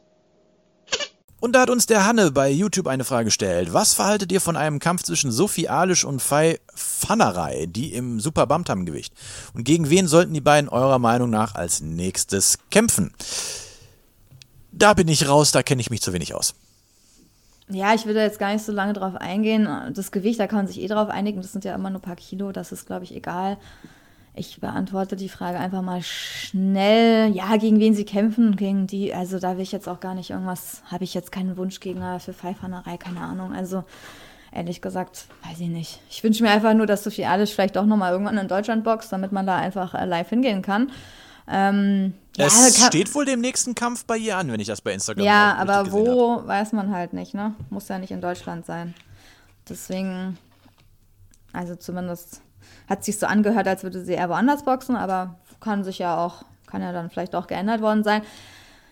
[1.40, 3.72] Und da hat uns der Hanne bei YouTube eine Frage gestellt.
[3.72, 8.46] Was verhaltet ihr von einem Kampf zwischen Sophie Alisch und Fei Pfannerei, die im Super
[8.46, 9.12] Bantam-Gewicht?
[9.52, 13.12] Und gegen wen sollten die beiden eurer Meinung nach als nächstes kämpfen?
[14.70, 16.54] Da bin ich raus, da kenne ich mich zu wenig aus.
[17.68, 19.68] Ja, ich würde jetzt gar nicht so lange drauf eingehen.
[19.94, 21.42] Das Gewicht, da kann man sich eh drauf einigen.
[21.42, 22.52] Das sind ja immer nur ein paar Kilo.
[22.52, 23.58] Das ist, glaube ich, egal.
[24.34, 27.30] Ich beantworte die Frage einfach mal schnell.
[27.34, 29.12] Ja, gegen wen sie kämpfen, gegen die.
[29.12, 30.82] Also da will ich jetzt auch gar nicht irgendwas.
[30.90, 33.52] Habe ich jetzt keinen Wunschgegner für Pfeifernerei, keine Ahnung.
[33.52, 33.84] Also
[34.50, 36.00] ehrlich gesagt, weiß ich nicht.
[36.08, 39.12] Ich wünsche mir einfach nur, dass Sophie Alisch vielleicht auch nochmal irgendwann in Deutschland boxt,
[39.12, 40.90] damit man da einfach äh, live hingehen kann.
[41.46, 44.94] Ähm, Es ja, steht wohl dem nächsten Kampf bei ihr an, wenn ich das bei
[44.94, 46.14] Instagram Ja, richtig aber gesehen hab.
[46.14, 47.54] wo, weiß man halt nicht, ne?
[47.68, 48.94] Muss ja nicht in Deutschland sein.
[49.68, 50.38] Deswegen,
[51.52, 52.40] also zumindest
[52.88, 56.44] hat sich so angehört, als würde sie eher woanders boxen, aber kann sich ja auch,
[56.66, 58.22] kann ja dann vielleicht auch geändert worden sein.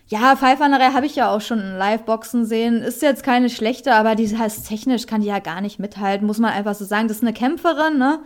[0.07, 2.81] Ja, Pfeifernerei habe ich ja auch schon Live-Boxen sehen.
[2.81, 6.37] Ist jetzt keine schlechte, aber die heißt technisch kann die ja gar nicht mithalten, muss
[6.37, 7.07] man einfach so sagen.
[7.07, 8.19] Das ist eine Kämpferin, ne?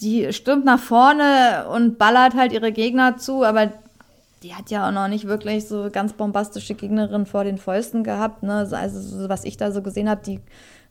[0.00, 3.70] Die stürmt nach vorne und ballert halt ihre Gegner zu, aber
[4.42, 8.42] die hat ja auch noch nicht wirklich so ganz bombastische Gegnerin vor den Fäusten gehabt.
[8.42, 8.66] Ne?
[8.70, 10.40] Also, so, was ich da so gesehen habe, die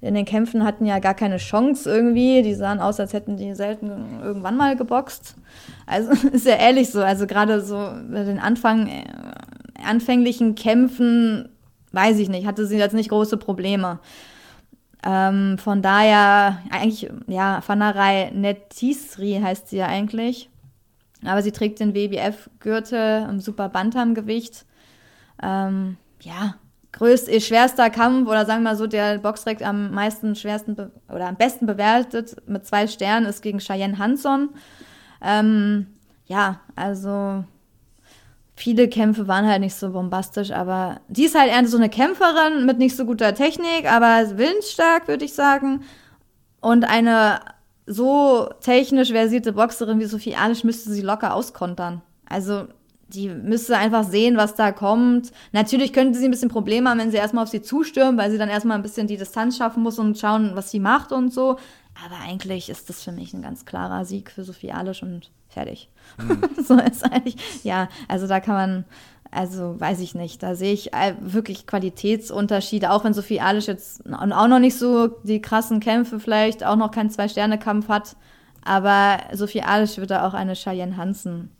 [0.03, 2.43] in den Kämpfen hatten ja gar keine Chance irgendwie.
[2.43, 5.35] Die sahen aus, als hätten die selten irgendwann mal geboxt.
[5.85, 7.01] Also ist ja ehrlich so.
[7.01, 7.75] Also gerade so
[8.11, 9.05] bei den Anfang, äh,
[9.81, 11.49] anfänglichen Kämpfen,
[11.93, 13.99] weiß ich nicht, hatte sie jetzt nicht große Probleme.
[15.05, 20.49] Ähm, von daher, eigentlich, ja, Fanerei Netisri heißt sie ja eigentlich.
[21.25, 24.65] Aber sie trägt den WBF-Gürtel im Super Bantam-Gewicht.
[25.41, 26.55] Ähm, ja,
[26.93, 31.27] größt, ihr schwerster Kampf oder sagen wir mal so, der Boxrec am meisten schwersten oder
[31.27, 34.49] am besten bewertet mit zwei Sternen ist gegen Cheyenne Hanson.
[35.21, 35.87] Ähm,
[36.25, 37.43] ja, also
[38.55, 42.65] viele Kämpfe waren halt nicht so bombastisch, aber die ist halt eher so eine Kämpferin
[42.65, 45.83] mit nicht so guter Technik, aber willensstark, würde ich sagen.
[46.61, 47.39] Und eine
[47.85, 52.01] so technisch versierte Boxerin wie Sophie Alisch müsste sie locker auskontern.
[52.29, 52.67] Also
[53.13, 55.31] die müsste einfach sehen, was da kommt.
[55.51, 58.37] Natürlich könnte sie ein bisschen Probleme haben, wenn sie erstmal auf sie zustürmt, weil sie
[58.37, 61.57] dann erstmal ein bisschen die Distanz schaffen muss und schauen, was sie macht und so.
[62.03, 65.89] Aber eigentlich ist das für mich ein ganz klarer Sieg für Sophie Alisch und fertig.
[66.67, 68.85] so ist eigentlich, ja, also da kann man,
[69.29, 74.03] also weiß ich nicht, da sehe ich äh, wirklich Qualitätsunterschiede, auch wenn Sophie Alisch jetzt
[74.11, 78.15] auch noch nicht so die krassen Kämpfe vielleicht, auch noch keinen Zwei-Sterne-Kampf hat,
[78.63, 81.51] aber Sophie Alisch wird da auch eine Cheyenne Hansen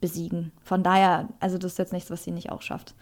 [0.00, 0.52] besiegen.
[0.64, 2.94] Von daher, also das ist jetzt nichts, was sie nicht auch schafft.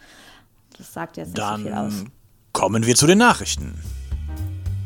[0.78, 1.94] Das sagt jetzt nicht so viel aus.
[1.94, 2.12] Dann
[2.52, 3.80] kommen wir zu den Nachrichten.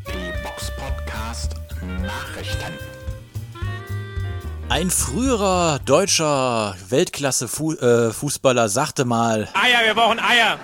[0.06, 1.54] Die Box Podcast
[2.02, 2.72] Nachrichten.
[4.68, 10.58] Ein früherer deutscher Weltklasse-Fußballer sagte mal, Eier, wir brauchen Eier.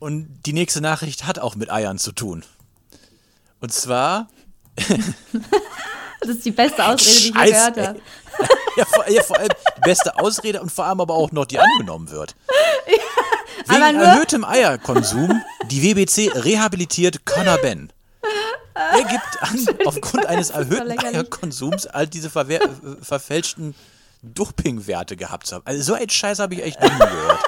[0.00, 2.44] und die nächste Nachricht hat auch mit Eiern zu tun.
[3.60, 4.28] Und zwar,
[6.20, 8.00] Das ist die beste Ausrede, die ich je gehört habe.
[8.76, 11.58] ja, vor, ja, vor allem die beste Ausrede und vor allem aber auch noch die
[11.58, 12.34] angenommen wird.
[13.66, 17.92] Wegen aber nur- erhöhtem Eierkonsum, die WBC rehabilitiert Conor Ben.
[18.74, 20.98] Er gibt an, aufgrund eines erhöhten.
[20.98, 22.60] Eierkonsums all diese äh,
[23.02, 23.74] verfälschten
[24.22, 25.66] Dopingwerte gehabt zu haben.
[25.66, 27.38] Also so ein Scheiß habe ich echt noch nie gehört.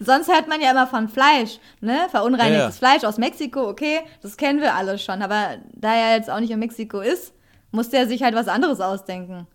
[0.00, 2.06] Sonst hört man ja immer von Fleisch, ne?
[2.10, 2.70] Verunreinigtes Ja, ja.
[2.70, 5.22] Fleisch aus Mexiko, okay, das kennen wir alle schon.
[5.22, 7.32] Aber da er jetzt auch nicht in Mexiko ist,
[7.70, 9.46] musste er sich halt was anderes ausdenken.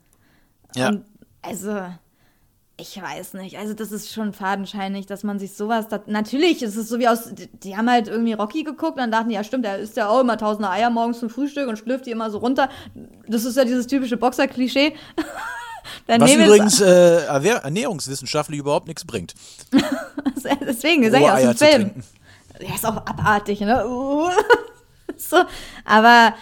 [0.76, 0.89] Ja.
[0.89, 1.06] Und
[1.41, 1.82] also,
[2.80, 3.58] ich weiß nicht.
[3.58, 5.88] Also, das ist schon fadenscheinig, dass man sich sowas.
[5.88, 7.34] Da, natürlich, es ist so wie aus.
[7.34, 9.97] Die, die haben halt irgendwie Rocky geguckt und dann dachten die, ja, stimmt, der isst
[9.97, 12.69] ja auch immer tausende Eier morgens zum Frühstück und schlürft die immer so runter.
[13.28, 14.93] Das ist ja dieses typische Boxer-Klischee.
[16.08, 19.34] Dann Was übrigens äh, ernährungswissenschaftlich überhaupt nichts bringt.
[20.36, 21.91] es- Deswegen, sag ich aus dem Film.
[22.62, 23.84] Der ist auch abartig, ne?
[25.19, 25.38] So,
[25.86, 26.34] aber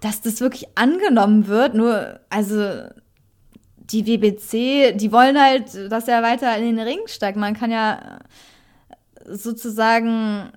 [0.00, 2.82] dass das wirklich angenommen wird, nur, also
[3.76, 7.36] die WBC, die wollen halt, dass er weiter in den Ring steigt.
[7.38, 8.18] Man kann ja
[9.26, 10.52] sozusagen,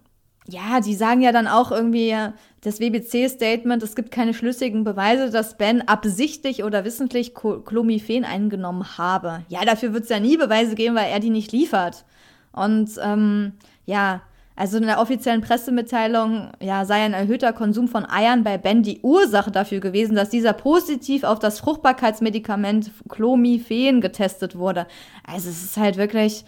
[0.47, 2.15] ja, die sagen ja dann auch irgendwie,
[2.61, 9.43] das WBC-Statement, es gibt keine schlüssigen Beweise, dass Ben absichtlich oder wissentlich Clomiphen eingenommen habe.
[9.49, 12.05] Ja, dafür wird es ja nie Beweise geben, weil er die nicht liefert.
[12.53, 13.53] Und ähm,
[13.85, 14.21] ja,
[14.55, 18.99] also in der offiziellen Pressemitteilung ja, sei ein erhöhter Konsum von Eiern bei Ben die
[19.01, 24.85] Ursache dafür gewesen, dass dieser positiv auf das Fruchtbarkeitsmedikament Clomiphen getestet wurde.
[25.25, 26.45] Also es ist halt wirklich,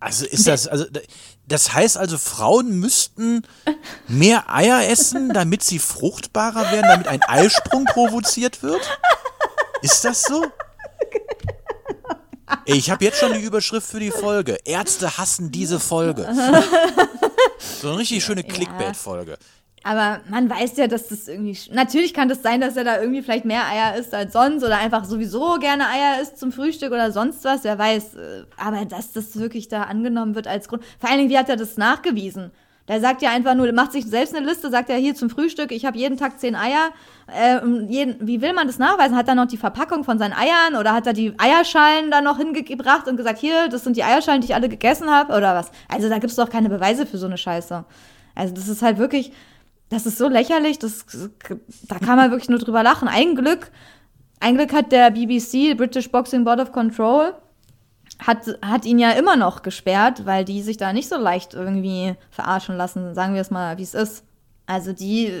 [0.00, 0.84] Also ist das, also
[1.46, 3.42] das heißt also, Frauen müssten
[4.06, 8.82] mehr Eier essen, damit sie fruchtbarer werden, damit ein Eisprung provoziert wird?
[9.82, 10.44] Ist das so?
[12.64, 14.58] Ich habe jetzt schon die Überschrift für die Folge.
[14.64, 16.28] Ärzte hassen diese Folge.
[17.80, 19.38] So eine richtig schöne Clickbait-Folge.
[19.88, 21.56] Aber man weiß ja, dass das irgendwie.
[21.72, 24.76] Natürlich kann das sein, dass er da irgendwie vielleicht mehr Eier isst als sonst oder
[24.76, 28.16] einfach sowieso gerne Eier isst zum Frühstück oder sonst was, wer weiß.
[28.16, 30.84] Äh, Aber dass das wirklich da angenommen wird als Grund.
[30.98, 32.50] Vor allen Dingen, wie hat er das nachgewiesen?
[32.86, 35.72] Der sagt ja einfach nur, macht sich selbst eine Liste, sagt er hier zum Frühstück,
[35.72, 36.90] ich habe jeden Tag zehn Eier.
[37.34, 39.16] Äh, jeden, wie will man das nachweisen?
[39.16, 42.36] Hat er noch die Verpackung von seinen Eiern oder hat er die Eierschalen da noch
[42.36, 45.70] hingebracht und gesagt, hier, das sind die Eierschalen, die ich alle gegessen habe oder was?
[45.88, 47.86] Also da gibt's doch keine Beweise für so eine Scheiße.
[48.34, 49.32] Also das ist halt wirklich,
[49.90, 51.06] das ist so lächerlich, das,
[51.88, 53.08] da kann man wirklich nur drüber lachen.
[53.08, 53.70] Ein Glück
[54.40, 57.34] ein Glück hat der BBC, British Boxing Board of Control,
[58.24, 62.14] hat, hat ihn ja immer noch gesperrt, weil die sich da nicht so leicht irgendwie
[62.30, 64.24] verarschen lassen, sagen wir es mal, wie es ist.
[64.66, 65.32] Also die,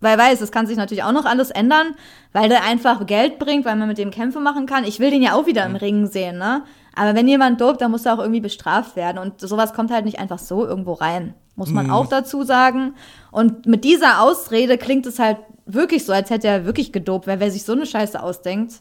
[0.00, 1.94] wer weiß, es kann sich natürlich auch noch alles ändern,
[2.32, 4.84] weil der einfach Geld bringt, weil man mit dem Kämpfe machen kann.
[4.84, 6.64] Ich will den ja auch wieder im Ring sehen, ne?
[6.94, 9.18] Aber wenn jemand dopt, dann muss er auch irgendwie bestraft werden.
[9.18, 11.34] Und sowas kommt halt nicht einfach so irgendwo rein.
[11.60, 12.94] Muss man auch dazu sagen.
[13.30, 17.38] Und mit dieser Ausrede klingt es halt wirklich so, als hätte er wirklich gedopt, weil
[17.38, 18.74] wer sich so eine Scheiße ausdenkt.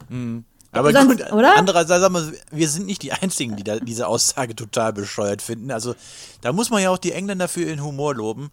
[0.71, 1.57] Aber Sonst- gut, oder?
[1.57, 5.71] andererseits, sag mal, wir sind nicht die Einzigen, die da diese Aussage total bescheuert finden.
[5.71, 5.93] Also
[6.41, 8.49] da muss man ja auch die Engländer für ihren Humor loben.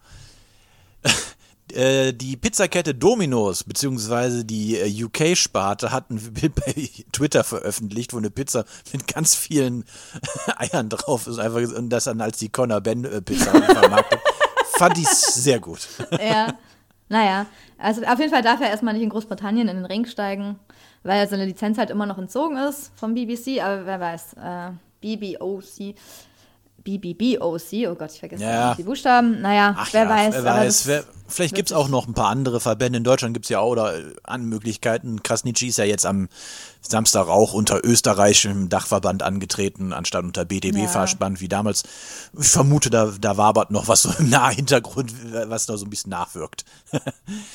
[1.73, 8.17] Äh, Die Pizzakette Domino's, beziehungsweise die äh, UK-Sparte, hat ein Bild bei Twitter veröffentlicht, wo
[8.17, 9.83] eine Pizza mit ganz vielen
[10.57, 11.39] Eiern drauf ist.
[11.39, 14.19] Einfach, und das dann als die Conor Ben-Pizza vermarktet.
[14.77, 15.87] Fand ich sehr gut.
[16.21, 16.53] Ja.
[17.09, 17.45] Naja,
[17.77, 20.59] also auf jeden Fall darf er erstmal nicht in Großbritannien in den Ring steigen,
[21.03, 25.95] weil seine Lizenz halt immer noch entzogen ist vom BBC, aber wer weiß, äh, BBOC,
[26.83, 28.75] BBBOC, oh Gott, ich vergesse Ja.
[28.75, 30.33] die Buchstaben, naja, Ach wer ja, weiß.
[30.35, 30.87] wer weiß.
[30.87, 32.97] Wer, vielleicht gibt es auch noch ein paar andere Verbände.
[32.97, 35.23] In Deutschland gibt es ja auch oder äh, an Möglichkeiten.
[35.23, 36.29] Krasnitschi ist ja jetzt am
[36.81, 41.83] Samstag auch unter österreichischem Dachverband angetreten, anstatt unter BDB-Verspannt wie damals.
[42.39, 45.13] Ich vermute, da, da wabert noch was so im Nahhintergrund,
[45.49, 46.63] was noch so ein bisschen nachwirkt.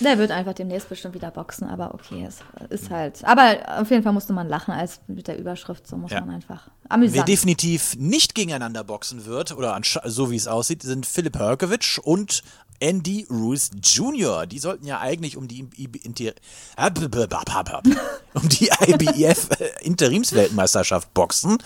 [0.01, 3.25] Der wird einfach demnächst bestimmt wieder boxen, aber okay, es ist halt.
[3.25, 6.21] Aber auf jeden Fall musste man lachen als mit der Überschrift, so muss Ja.
[6.21, 6.69] man einfach.
[6.85, 7.29] Wer Amüsant.
[7.29, 12.43] definitiv nicht gegeneinander boxen wird, oder so wie es aussieht, sind Philipp Herkovic und
[12.83, 14.47] Andy Ruiz Jr.
[14.47, 16.01] Die sollten ja eigentlich um die, äh, b-
[18.35, 21.59] um die IBF äh, Interimsweltmeisterschaft boxen.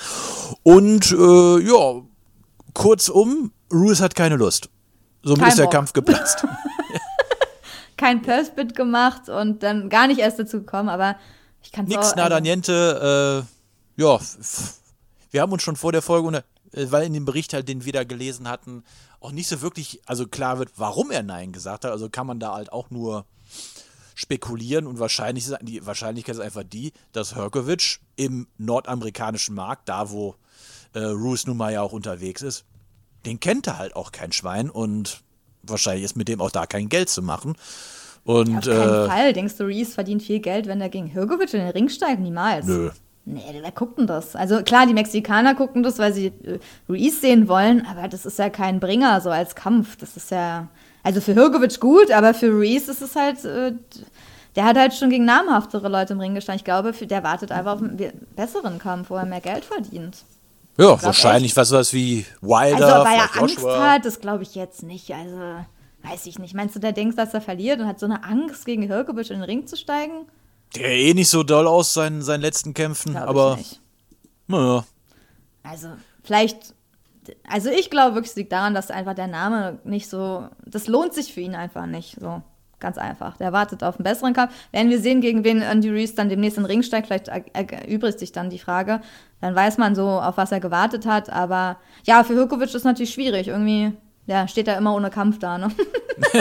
[0.63, 2.03] Und äh, ja,
[2.75, 4.69] kurzum, Ruiz hat keine Lust.
[5.23, 5.73] Somit Kein ist der Bock.
[5.73, 6.45] Kampf geplatzt.
[7.97, 11.17] Kein Purse-Bit gemacht und dann gar nicht erst dazu gekommen, aber
[11.63, 12.17] ich kann es Nix, auch.
[12.17, 13.47] nada, also- niente.
[13.99, 14.19] Äh, ja,
[15.31, 17.93] wir haben uns schon vor der Folge, äh, weil in dem Bericht halt, den wir
[17.95, 18.85] da gelesen hatten,
[19.21, 21.93] auch nicht so wirklich, also klar wird, warum er Nein gesagt hat.
[21.93, 23.25] Also kann man da halt auch nur
[24.15, 30.11] spekulieren und wahrscheinlich ist die Wahrscheinlichkeit ist einfach die, dass Herkovic im nordamerikanischen Markt, da
[30.11, 30.37] wo
[30.95, 32.65] äh, Roos nun mal ja auch unterwegs ist,
[33.27, 35.21] den kennt er halt auch kein Schwein und
[35.63, 37.57] wahrscheinlich ist mit dem auch da kein Geld zu machen.
[38.25, 39.33] Und Auf keinen äh, Fall.
[39.35, 42.21] Denkst du, Reese verdient viel Geld, wenn er gegen Hirgovic in den Ring steigt?
[42.21, 42.67] Niemals.
[42.67, 42.91] nö.
[43.29, 44.37] Nee, wer guckt denn das?
[44.37, 46.59] Also klar, die Mexikaner gucken das, weil sie äh,
[46.89, 49.97] Ruiz sehen wollen, aber das ist ja kein Bringer so als Kampf.
[49.97, 50.69] Das ist ja,
[51.03, 53.73] also für Hirgovic gut, aber für Ruiz ist es halt, äh,
[54.55, 56.61] der hat halt schon gegen namhaftere Leute im Ring gestanden.
[56.61, 60.19] Ich glaube, der wartet einfach auf einen be- besseren Kampf, wo er mehr Geld verdient.
[60.79, 63.93] Ja, wahrscheinlich was, was wie Wilder, Also, weil er Angst Joshua.
[63.95, 65.11] hat, das glaube ich jetzt nicht.
[65.13, 65.37] Also,
[66.05, 66.55] weiß ich nicht.
[66.55, 69.41] Meinst du, der denkt, dass er verliert und hat so eine Angst, gegen Hirgovic in
[69.41, 70.27] den Ring zu steigen?
[70.75, 73.59] Der eh nicht so doll aus seinen, seinen letzten Kämpfen, Glaube aber
[74.49, 74.85] naja.
[75.63, 75.89] Also,
[76.23, 76.75] vielleicht.
[77.49, 80.49] Also, ich glaube wirklich, es liegt daran, dass einfach der Name nicht so.
[80.65, 82.17] Das lohnt sich für ihn einfach nicht.
[82.21, 82.43] So.
[82.79, 83.39] Ganz einfach.
[83.39, 84.53] Der wartet auf einen besseren Kampf.
[84.71, 87.07] Werden wir sehen, gegen wen Andy Reese dann demnächst in den Ring steigt.
[87.07, 89.01] Vielleicht er- erübrigt sich dann die Frage.
[89.41, 91.31] Dann weiß man so, auf was er gewartet hat.
[91.31, 93.49] Aber ja, für Hirkovic ist natürlich schwierig.
[93.49, 93.93] Irgendwie,
[94.27, 95.69] ja, steht er immer ohne Kampf da, ne?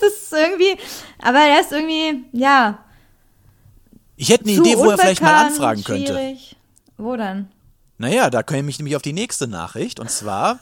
[0.00, 0.76] das ist irgendwie.
[1.22, 2.80] Aber er ist irgendwie, ja.
[4.16, 6.12] Ich hätte eine zu Idee, wo er vielleicht mal anfragen könnte.
[6.12, 6.56] schwierig.
[6.96, 7.48] Wo denn?
[7.98, 10.00] Naja, da komme ich nämlich auf die nächste Nachricht.
[10.00, 10.58] Und zwar,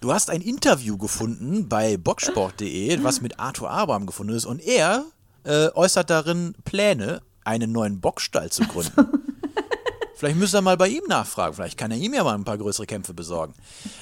[0.00, 4.46] du hast ein Interview gefunden bei boxsport.de, was mit Arthur Abraham gefunden ist.
[4.46, 5.04] Und er
[5.44, 8.92] äh, äußert darin Pläne, einen neuen Boxstall zu gründen.
[10.16, 11.54] Vielleicht müsst ihr mal bei ihm nachfragen.
[11.54, 13.52] Vielleicht kann er ihm ja mal ein paar größere Kämpfe besorgen.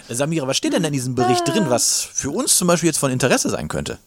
[0.09, 3.11] Samira, was steht denn in diesem Bericht drin, was für uns zum Beispiel jetzt von
[3.11, 3.99] Interesse sein könnte?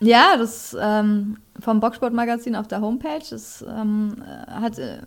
[0.00, 3.22] Ja, das ähm, vom Boxsportmagazin auf der Homepage.
[3.30, 4.98] Das ähm, äh, hat äh,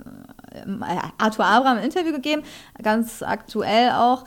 [0.52, 2.44] ähm, äh, Arthur Abraham ein Interview gegeben,
[2.82, 4.26] ganz aktuell auch.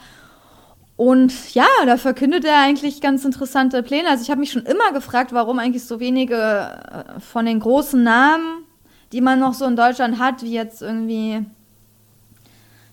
[0.96, 4.08] Und ja, da verkündet er eigentlich ganz interessante Pläne.
[4.08, 8.00] Also ich habe mich schon immer gefragt, warum eigentlich so wenige äh, von den großen
[8.00, 8.64] Namen,
[9.10, 11.44] die man noch so in Deutschland hat, wie jetzt irgendwie,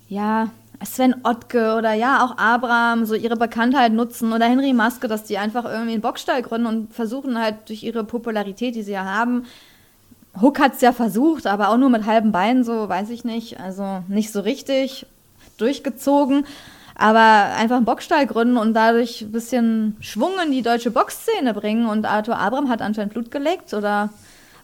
[0.07, 0.49] ja,
[0.83, 5.37] Sven Ottke oder ja, auch Abraham, so ihre Bekanntheit nutzen oder Henry Maske, dass die
[5.37, 9.45] einfach irgendwie einen Boxstall gründen und versuchen halt durch ihre Popularität, die sie ja haben,
[10.39, 13.59] Hook hat es ja versucht, aber auch nur mit halben Beinen, so weiß ich nicht.
[13.59, 15.05] Also nicht so richtig
[15.57, 16.45] durchgezogen.
[16.95, 21.87] Aber einfach einen Boxstall gründen und dadurch ein bisschen Schwung in die deutsche Boxszene bringen.
[21.87, 24.09] Und Arthur Abraham hat anscheinend Blut geleckt oder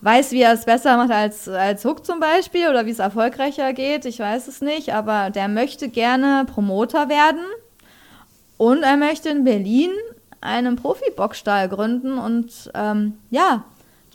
[0.05, 3.73] weiß, wie er es besser macht als, als Hook zum Beispiel oder wie es erfolgreicher
[3.73, 4.05] geht.
[4.05, 4.93] Ich weiß es nicht.
[4.93, 7.43] Aber der möchte gerne Promoter werden.
[8.57, 9.89] Und er möchte in Berlin
[10.41, 13.63] einen Profi-Boxstall gründen und ähm, ja,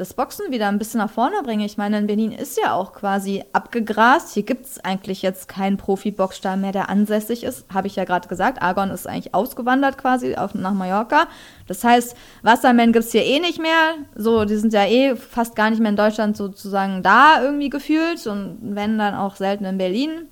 [0.01, 1.61] das Boxen wieder ein bisschen nach vorne bringen.
[1.61, 4.33] Ich meine, in Berlin ist ja auch quasi abgegrast.
[4.33, 7.67] Hier gibt es eigentlich jetzt keinen Profi-Boxstall mehr, der ansässig ist.
[7.73, 8.63] Habe ich ja gerade gesagt.
[8.63, 11.29] Argon ist eigentlich ausgewandert quasi auf, nach Mallorca.
[11.67, 13.97] Das heißt, Wassermen gibt es hier eh nicht mehr.
[14.15, 18.27] So, die sind ja eh fast gar nicht mehr in Deutschland sozusagen da irgendwie gefühlt
[18.27, 20.29] und wenn dann auch selten in Berlin.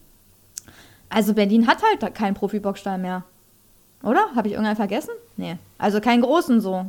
[1.10, 3.22] Also Berlin hat halt keinen Profi-Boxstall mehr.
[4.02, 4.28] Oder?
[4.34, 5.12] Habe ich irgendeinen vergessen?
[5.36, 5.58] Nee.
[5.76, 6.86] Also keinen großen so.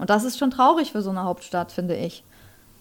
[0.00, 2.24] Und das ist schon traurig für so eine Hauptstadt, finde ich.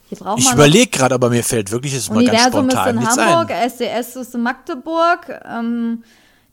[0.09, 3.69] Ich überlege gerade, aber mir fällt wirklich jetzt mal ganz spontan ist in Hamburg, ein.
[3.69, 5.39] SDS ist in Magdeburg.
[5.45, 6.03] Ähm,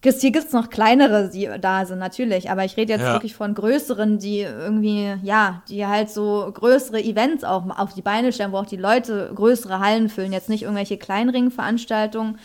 [0.03, 2.51] hier gibt es noch kleinere, die da sind, natürlich.
[2.51, 3.15] Aber ich rede jetzt ja.
[3.15, 8.33] wirklich von größeren, die irgendwie, ja, die halt so größere Events auch auf die Beine
[8.33, 10.33] stellen, wo auch die Leute größere Hallen füllen.
[10.33, 12.39] Jetzt nicht irgendwelche Kleinringveranstaltungen,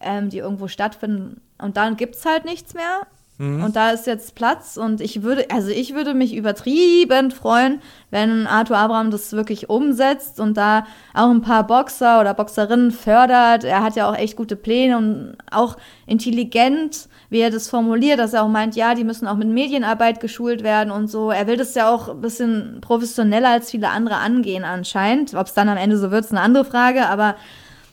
[0.00, 1.40] ähm, die irgendwo stattfinden.
[1.58, 3.06] Und dann gibt es halt nichts mehr.
[3.38, 3.64] Mhm.
[3.64, 7.80] Und da ist jetzt Platz und ich würde, also ich würde mich übertrieben freuen,
[8.10, 13.64] wenn Arthur Abraham das wirklich umsetzt und da auch ein paar Boxer oder Boxerinnen fördert.
[13.64, 15.76] Er hat ja auch echt gute Pläne und auch
[16.06, 20.20] intelligent, wie er das formuliert, dass er auch meint, ja, die müssen auch mit Medienarbeit
[20.20, 21.30] geschult werden und so.
[21.30, 25.34] Er will das ja auch ein bisschen professioneller als viele andere angehen anscheinend.
[25.34, 27.36] Ob es dann am Ende so wird, ist eine andere Frage, aber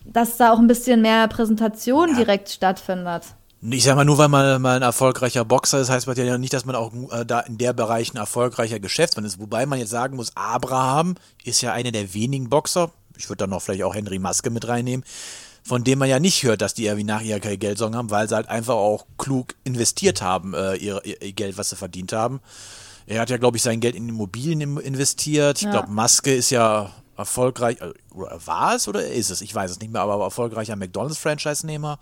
[0.06, 2.16] dass da auch ein bisschen mehr Präsentation ja.
[2.16, 3.24] direkt stattfindet.
[3.72, 6.54] Ich sag mal, nur weil man mal ein erfolgreicher Boxer ist, heißt das ja nicht,
[6.54, 9.40] dass man auch äh, da in der Bereich ein erfolgreicher Geschäftsmann ist.
[9.40, 13.48] Wobei man jetzt sagen muss, Abraham ist ja einer der wenigen Boxer, ich würde da
[13.48, 15.06] noch vielleicht auch Henry Maske mit reinnehmen,
[15.64, 18.28] von dem man ja nicht hört, dass die irgendwie nach ihrer kein Geldsorgen haben, weil
[18.28, 22.42] sie halt einfach auch klug investiert haben, äh, ihr, ihr, Geld, was sie verdient haben.
[23.06, 25.60] Er hat ja, glaube ich, sein Geld in Immobilien investiert.
[25.60, 25.72] Ich ja.
[25.72, 29.40] glaube, Maske ist ja erfolgreich, äh, war es oder ist es?
[29.40, 31.98] Ich weiß es nicht mehr, aber erfolgreicher McDonalds-Franchise-Nehmer.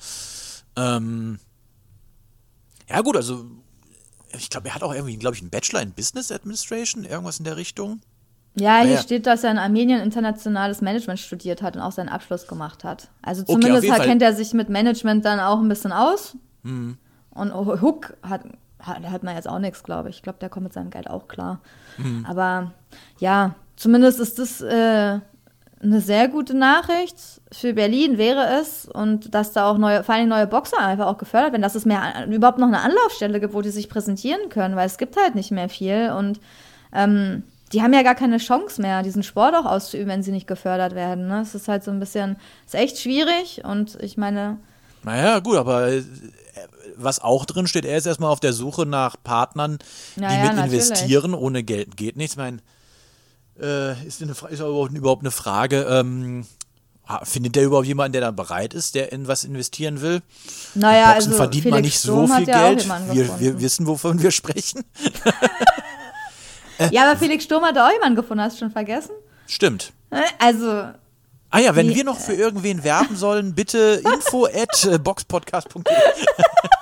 [0.76, 1.38] Ähm,
[2.92, 3.46] ja, gut, also
[4.38, 7.46] ich glaube, er hat auch irgendwie, glaube ich, einen Bachelor in Business Administration, irgendwas in
[7.46, 8.02] der Richtung.
[8.56, 9.02] Ja, hier naja.
[9.02, 13.10] steht, dass er in Armenien internationales Management studiert hat und auch seinen Abschluss gemacht hat.
[13.22, 16.36] Also zumindest okay, kennt er sich mit Management dann auch ein bisschen aus.
[16.64, 16.98] Mhm.
[17.30, 18.42] Und Hook hat,
[18.80, 20.18] hat, hat man jetzt auch nichts, glaube ich.
[20.18, 21.62] Ich glaube, der kommt mit seinem Geld auch klar.
[21.98, 22.26] Mhm.
[22.28, 22.74] Aber
[23.20, 25.20] ja, zumindest ist das äh,
[25.82, 27.16] eine sehr gute Nachricht.
[27.52, 31.18] Für Berlin wäre es und dass da auch neue, vor allem neue Boxer einfach auch
[31.18, 34.76] gefördert werden, dass es mehr überhaupt noch eine Anlaufstelle gibt, wo die sich präsentieren können,
[34.76, 36.40] weil es gibt halt nicht mehr viel und
[36.94, 40.48] ähm, die haben ja gar keine Chance mehr, diesen Sport auch auszuüben, wenn sie nicht
[40.48, 41.28] gefördert werden.
[41.28, 41.42] Ne?
[41.42, 44.58] Es ist halt so ein bisschen, ist echt schwierig und ich meine.
[45.04, 46.04] Naja, gut, aber äh,
[46.98, 49.80] was auch drin steht, er ist erstmal auf der Suche nach Partnern,
[50.16, 50.74] die naja, mit natürlich.
[50.74, 51.34] investieren.
[51.34, 52.34] Ohne Geld geht nichts.
[52.34, 52.58] Ich meine,
[53.62, 55.86] äh, ist, eine, ist überhaupt eine Frage.
[55.90, 56.46] Ähm,
[57.24, 60.22] findet der überhaupt jemanden, der da bereit ist, der in was investieren will?
[60.76, 62.88] Naja, Boxen also verdient Felix man nicht so viel Geld.
[63.12, 64.84] Wir, wir, wissen, wovon wir sprechen.
[66.92, 69.12] ja, aber Felix Sturm hat auch jemanden gefunden, hast du schon vergessen?
[69.48, 69.92] Stimmt.
[70.12, 70.68] Äh, also.
[71.50, 75.84] Ah ja, wenn die, wir noch für irgendwen werben sollen, bitte info at äh, boxpodcast.de.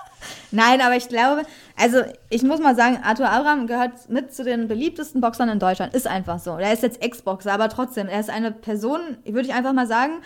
[0.51, 1.43] Nein, aber ich glaube,
[1.77, 5.93] also ich muss mal sagen, Arthur Abraham gehört mit zu den beliebtesten Boxern in Deutschland.
[5.93, 6.57] Ist einfach so.
[6.57, 10.21] Er ist jetzt Ex-Boxer, aber trotzdem, er ist eine Person, würde ich einfach mal sagen,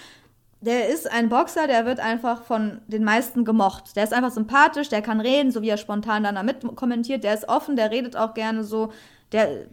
[0.62, 3.98] der ist ein Boxer, der wird einfach von den meisten gemocht.
[3.98, 7.26] Der ist einfach sympathisch, der kann reden, so wie er spontan dann damit kommentiert.
[7.26, 8.94] Der ist offen, der redet auch gerne so.
[9.34, 9.66] Der,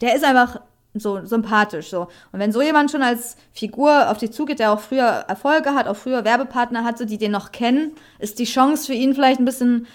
[0.00, 0.60] der ist einfach
[0.94, 2.08] so sympathisch so.
[2.32, 5.86] Und wenn so jemand schon als Figur auf dich zugeht, der auch früher Erfolge hat,
[5.86, 9.44] auch früher Werbepartner hatte, die den noch kennen, ist die Chance für ihn vielleicht ein
[9.44, 9.86] bisschen,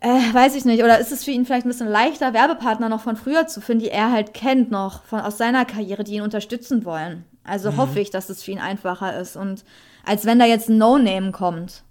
[0.00, 3.00] äh, weiß ich nicht, oder ist es für ihn vielleicht ein bisschen leichter, Werbepartner noch
[3.00, 6.22] von früher zu finden, die er halt kennt noch von, aus seiner Karriere, die ihn
[6.22, 7.24] unterstützen wollen.
[7.44, 7.76] Also mhm.
[7.78, 9.64] hoffe ich, dass es für ihn einfacher ist und
[10.04, 11.82] als wenn da jetzt ein No-Name kommt.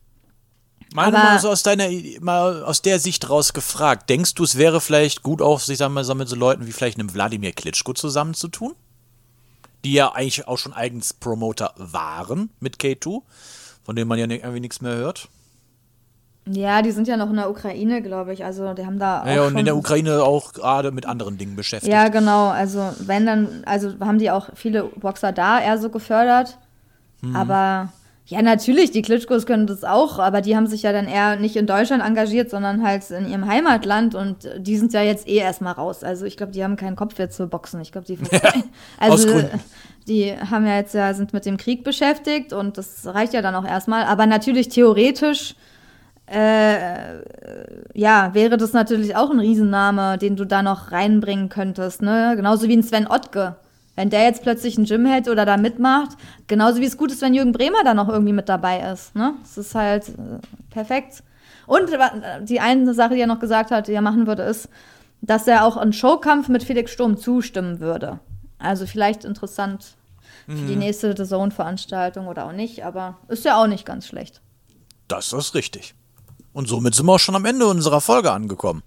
[0.93, 1.89] Mal, mal so aus deiner,
[2.21, 4.09] mal aus der Sicht raus gefragt.
[4.09, 6.71] Denkst du, es wäre vielleicht gut auch, sich sagen wir so mit so Leuten wie
[6.71, 8.73] vielleicht einem Wladimir Klitschko zusammenzutun?
[9.83, 13.21] Die ja eigentlich auch schon eigens Promoter waren mit K2,
[13.83, 15.29] von denen man ja irgendwie nichts mehr hört.
[16.49, 18.45] Ja, die sind ja noch in der Ukraine, glaube ich.
[18.45, 19.27] Also die haben da.
[19.27, 21.91] Ja, und in der Ukraine auch gerade mit anderen Dingen beschäftigt.
[21.91, 22.47] Ja, genau.
[22.47, 26.57] Also wenn dann, also haben die auch viele Boxer da eher so gefördert.
[27.21, 27.35] Mhm.
[27.35, 27.91] Aber
[28.30, 31.55] ja, natürlich, die Klitschkos können das auch, aber die haben sich ja dann eher nicht
[31.55, 35.71] in Deutschland engagiert, sondern halt in ihrem Heimatland und die sind ja jetzt eh erstmal
[35.71, 36.03] raus.
[36.03, 37.80] Also ich glaube, die haben keinen Kopf jetzt zu boxen.
[37.80, 38.51] Ich glaube, die ja,
[38.99, 39.43] also
[40.09, 43.55] die haben ja jetzt ja sind mit dem Krieg beschäftigt und das reicht ja dann
[43.55, 44.03] auch erstmal.
[44.03, 45.55] Aber natürlich theoretisch
[46.25, 47.21] äh,
[47.93, 52.34] ja, wäre das natürlich auch ein Riesenname, den du da noch reinbringen könntest, ne?
[52.36, 53.55] Genauso wie ein Sven Ottke.
[53.97, 56.11] Wenn der jetzt plötzlich ein Gym hätte oder da mitmacht,
[56.47, 59.13] genauso wie es gut ist, wenn Jürgen Bremer da noch irgendwie mit dabei ist.
[59.15, 59.33] Ne?
[59.41, 60.13] Das ist halt äh,
[60.69, 61.23] perfekt.
[61.65, 61.89] Und
[62.43, 64.69] die eine Sache, die er noch gesagt hat, die er machen würde, ist,
[65.21, 68.19] dass er auch einen Showkampf mit Felix Sturm zustimmen würde.
[68.59, 69.95] Also vielleicht interessant
[70.47, 70.79] für die Mhm.
[70.79, 74.41] nächste The Zone-Veranstaltung oder auch nicht, aber ist ja auch nicht ganz schlecht.
[75.09, 75.93] Das ist richtig.
[76.53, 78.83] Und somit sind wir auch schon am Ende unserer Folge angekommen.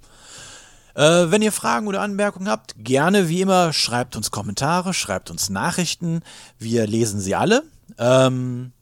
[0.95, 5.51] Äh, wenn ihr Fragen oder Anmerkungen habt, gerne wie immer schreibt uns Kommentare, schreibt uns
[5.51, 6.23] Nachrichten.
[6.59, 7.63] Wir lesen sie alle.
[7.99, 8.73] Ähm,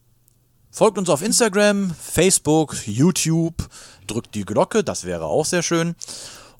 [0.70, 3.68] folgt uns auf Instagram, Facebook, YouTube,
[4.06, 5.94] drückt die Glocke, das wäre auch sehr schön.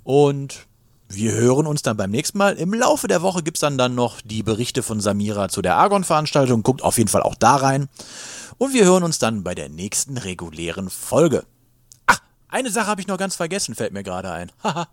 [0.04, 0.66] Und
[1.08, 2.56] wir hören uns dann beim nächsten Mal.
[2.56, 5.76] Im Laufe der Woche gibt es dann, dann noch die Berichte von Samira zu der
[5.76, 6.62] Argon-Veranstaltung.
[6.62, 7.88] Guckt auf jeden Fall auch da rein.
[8.58, 11.44] Und wir hören uns dann bei der nächsten regulären Folge.
[12.06, 14.52] Ach, eine Sache habe ich noch ganz vergessen, fällt mir gerade ein.
[14.62, 14.88] Haha.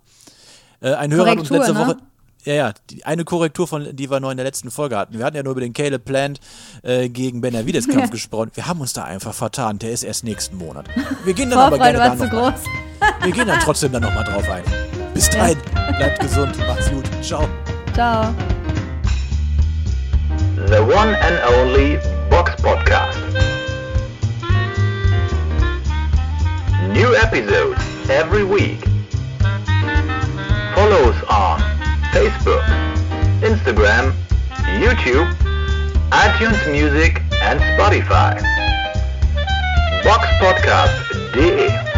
[0.85, 1.79] Äh, ein Hörer hat uns Korrektur, letzte ne?
[1.79, 1.97] Woche.
[2.43, 5.17] Ja, ja, die, eine Korrektur, von, die wir noch in der letzten Folge hatten.
[5.17, 6.39] Wir hatten ja nur über den Caleb Plant
[6.83, 8.51] äh, gegen Benavides-Kampf gesprochen.
[8.53, 9.79] Wir haben uns da einfach vertan.
[9.79, 10.87] Der ist erst nächsten Monat.
[11.23, 12.61] Wir gehen dann aber gerne war da zu noch mal, groß.
[13.23, 14.63] Wir gehen dann trotzdem dann nochmal drauf ein.
[15.13, 15.57] Bis dahin,
[15.97, 17.05] bleibt gesund, macht's gut.
[17.21, 17.47] Ciao.
[17.93, 18.33] Ciao.
[20.67, 23.17] The one and only Box Podcast.
[26.93, 27.79] New episodes
[28.09, 28.94] every week.
[30.95, 31.59] Follow us on
[32.13, 32.63] Facebook,
[33.41, 34.13] Instagram,
[34.79, 35.29] YouTube,
[36.11, 38.39] iTunes Music and Spotify.
[40.03, 41.94] Boxpodcast.de